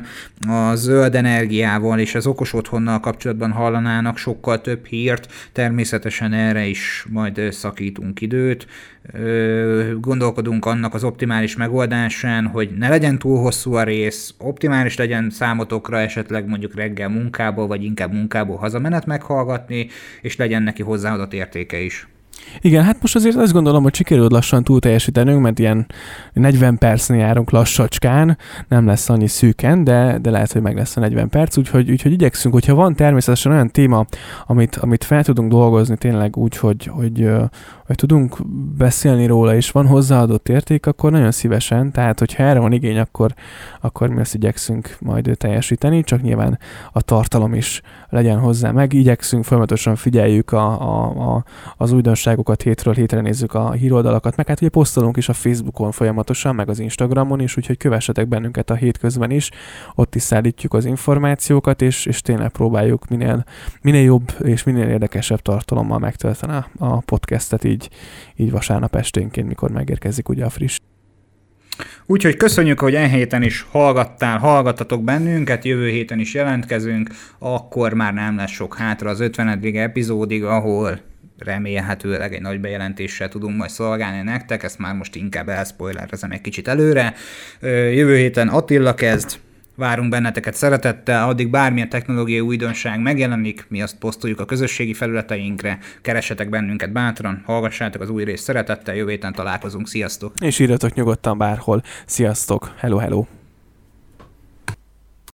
a 0.49 0.75
zöld 0.75 1.15
energiával 1.15 1.99
és 1.99 2.15
az 2.15 2.27
okos 2.27 2.53
otthonnal 2.53 3.01
kapcsolatban 3.01 3.51
hallanának 3.51 4.17
sokkal 4.17 4.61
több 4.61 4.87
hírt. 4.87 5.33
Természetesen 5.53 6.33
erre 6.33 6.67
is 6.67 7.07
majd 7.09 7.41
szakítunk 7.51 8.21
időt. 8.21 8.67
Ö, 9.13 9.93
gondolkodunk 10.01 10.65
annak 10.67 10.95
az 10.95 11.05
optimális 11.05 11.57
megoldásán, 11.57 12.47
hogy 12.47 12.71
ne 12.79 12.89
legyen 12.89 13.19
túl 13.19 13.41
hosszú 13.41 13.75
a 13.75 13.83
rész, 13.83 14.35
optimális 14.39 14.97
legyen 14.97 15.31
számotokra 15.31 16.01
esetleg 16.01 16.49
mondjuk 16.49 16.75
reggel 16.75 17.09
munkából, 17.09 17.67
vagy 17.67 17.85
inkább 17.85 18.13
munkából 18.13 18.57
hazamenet 18.57 19.07
meghallgatni, 19.57 19.89
és 20.21 20.37
legyen 20.37 20.63
neki 20.63 20.83
hozzáadott 20.83 21.33
értéke 21.33 21.79
is. 21.79 22.07
Igen, 22.61 22.85
hát 22.85 23.01
most 23.01 23.15
azért 23.15 23.37
azt 23.37 23.53
gondolom, 23.53 23.83
hogy 23.83 23.95
sikerült 23.95 24.33
lassan 24.33 24.65
túl 24.65 24.81
teljesítenünk, 24.81 25.41
mert 25.41 25.59
ilyen 25.59 25.87
40 26.33 26.79
percnél 26.79 27.19
járunk 27.19 27.51
lassacskán, 27.51 28.39
nem 28.69 28.87
lesz 28.87 29.09
annyi 29.09 29.27
szűken, 29.27 29.85
de, 29.85 30.19
de 30.19 30.31
lehet, 30.31 30.53
hogy 30.53 30.63
meg 30.63 30.77
lesz 30.77 30.97
a 30.97 31.01
40 31.01 31.29
perc, 31.29 31.57
úgyhogy, 31.57 31.91
úgyhogy 31.91 32.13
igyekszünk, 32.13 32.55
hogyha 32.55 32.75
van 32.75 32.95
természetesen 32.95 33.53
olyan 33.53 33.71
téma, 33.71 34.07
amit, 34.47 34.77
amit 34.77 35.05
fel 35.05 35.25
tudunk 35.25 35.51
dolgozni 35.51 35.97
tényleg 35.97 36.37
úgy, 36.37 36.57
hogy, 36.57 36.87
hogy, 36.87 37.29
hogy 37.87 37.97
tudunk 37.97 38.37
beszélni 38.77 39.27
róla, 39.27 39.55
és 39.55 39.71
van 39.71 39.87
hozzáadott 39.87 40.49
érték, 40.49 40.87
akkor 40.87 41.11
nagyon 41.11 41.33
szívesen, 41.33 41.93
tehát 41.93 42.19
hogyha 42.19 42.43
erre 42.43 42.59
van 42.59 42.73
igény, 42.73 42.99
akkor, 42.99 43.35
akkor 43.81 44.09
mi 44.09 44.21
azt 44.21 44.35
igyekszünk 44.35 44.97
majd 45.01 45.31
teljesíteni, 45.37 46.03
csak 46.03 46.23
nyilván 46.23 46.59
a 46.93 47.03
tartalom 47.03 47.55
is 47.55 47.83
legyen 48.09 48.39
hozzá. 48.39 48.71
Meg, 48.71 48.93
igyekszünk, 48.93 49.45
folyamatosan 49.45 49.97
figyeljük 49.97 50.53
a, 50.53 50.81
a, 50.81 51.35
a, 51.35 51.45
az 51.77 51.93
újdonságokat, 52.37 52.63
hétről 52.63 52.95
hétre 52.95 53.21
nézzük 53.21 53.55
a 53.55 53.73
híroldalakat, 53.73 54.37
meg 54.37 54.47
hát 54.47 54.61
ugye 54.61 54.71
posztolunk 54.71 55.17
is 55.17 55.29
a 55.29 55.33
Facebookon 55.33 55.93
folyamatosan, 55.93 56.55
meg 56.55 56.69
az 56.69 56.79
Instagramon 56.79 57.41
is, 57.41 57.57
úgyhogy 57.57 57.77
kövessetek 57.77 58.29
bennünket 58.29 58.71
a 58.71 58.75
hétközben 58.75 59.31
is, 59.31 59.51
ott 59.95 60.15
is 60.15 60.23
szállítjuk 60.23 60.75
az 60.75 60.85
információkat, 60.85 61.83
és, 61.83 62.07
és 62.07 62.21
tényleg 62.21 62.51
próbáljuk 62.51 63.09
minél, 63.09 63.45
minél 63.83 64.03
jobb 64.03 64.33
és 64.43 64.65
minél 64.65 64.89
érdekesebb 64.89 65.41
tartalommal 65.41 65.99
megtölteni 65.99 66.53
a, 66.79 67.01
podcastet 67.01 67.65
így 67.65 67.91
így, 68.37 68.51
vasárnap 68.51 68.95
esténként, 68.95 69.49
mikor 69.49 69.71
megérkezik 69.71 70.29
ugye 70.29 70.45
a 70.45 70.51
friss. 70.51 70.79
Úgyhogy 72.07 72.37
köszönjük, 72.37 72.81
hogy 72.81 72.95
e 72.95 73.07
héten 73.07 73.43
is 73.43 73.67
hallgattál, 73.71 74.39
hallgattatok 74.39 75.05
bennünket, 75.05 75.65
jövő 75.65 75.89
héten 75.89 76.19
is 76.19 76.35
jelentkezünk, 76.35 77.11
akkor 77.39 77.93
már 77.93 78.15
nem 78.15 78.37
lesz 78.37 78.51
sok 78.51 78.77
hátra 78.77 79.11
az 79.11 79.21
50. 79.21 79.61
epizódig, 79.75 80.45
ahol 80.45 81.01
remélhetőleg 81.39 82.35
egy 82.35 82.41
nagy 82.41 82.61
bejelentéssel 82.61 83.29
tudunk 83.29 83.57
majd 83.57 83.71
szolgálni 83.71 84.23
nektek, 84.23 84.63
ezt 84.63 84.79
már 84.79 84.95
most 84.95 85.15
inkább 85.15 85.49
elspoilerezem 85.49 86.31
egy 86.31 86.41
kicsit 86.41 86.69
előre. 86.69 87.15
Jövő 87.61 88.17
héten 88.17 88.49
Attila 88.49 88.95
kezd, 88.95 89.39
Várunk 89.79 90.11
benneteket 90.11 90.55
szeretettel, 90.55 91.29
addig 91.29 91.51
bármilyen 91.51 91.89
technológiai 91.89 92.41
újdonság 92.41 93.01
megjelenik, 93.01 93.67
mi 93.69 93.83
azt 93.83 93.99
posztoljuk 93.99 94.41
a 94.41 94.45
közösségi 94.45 94.95
felületeinkre, 94.95 95.79
keressetek 96.03 96.49
bennünket 96.49 96.93
bátran, 96.93 97.43
hallgassátok 97.45 98.03
az 98.03 98.11
új 98.11 98.25
részt 98.25 98.45
szeretettel, 98.45 98.95
jövő 98.95 99.11
héten 99.11 99.33
találkozunk, 99.33 99.89
sziasztok! 99.89 100.33
És 100.41 100.59
írjatok 100.59 100.95
nyugodtan 100.95 101.39
bárhol, 101.39 101.83
sziasztok, 102.07 102.75
hello, 102.79 102.97
hello! 102.97 103.27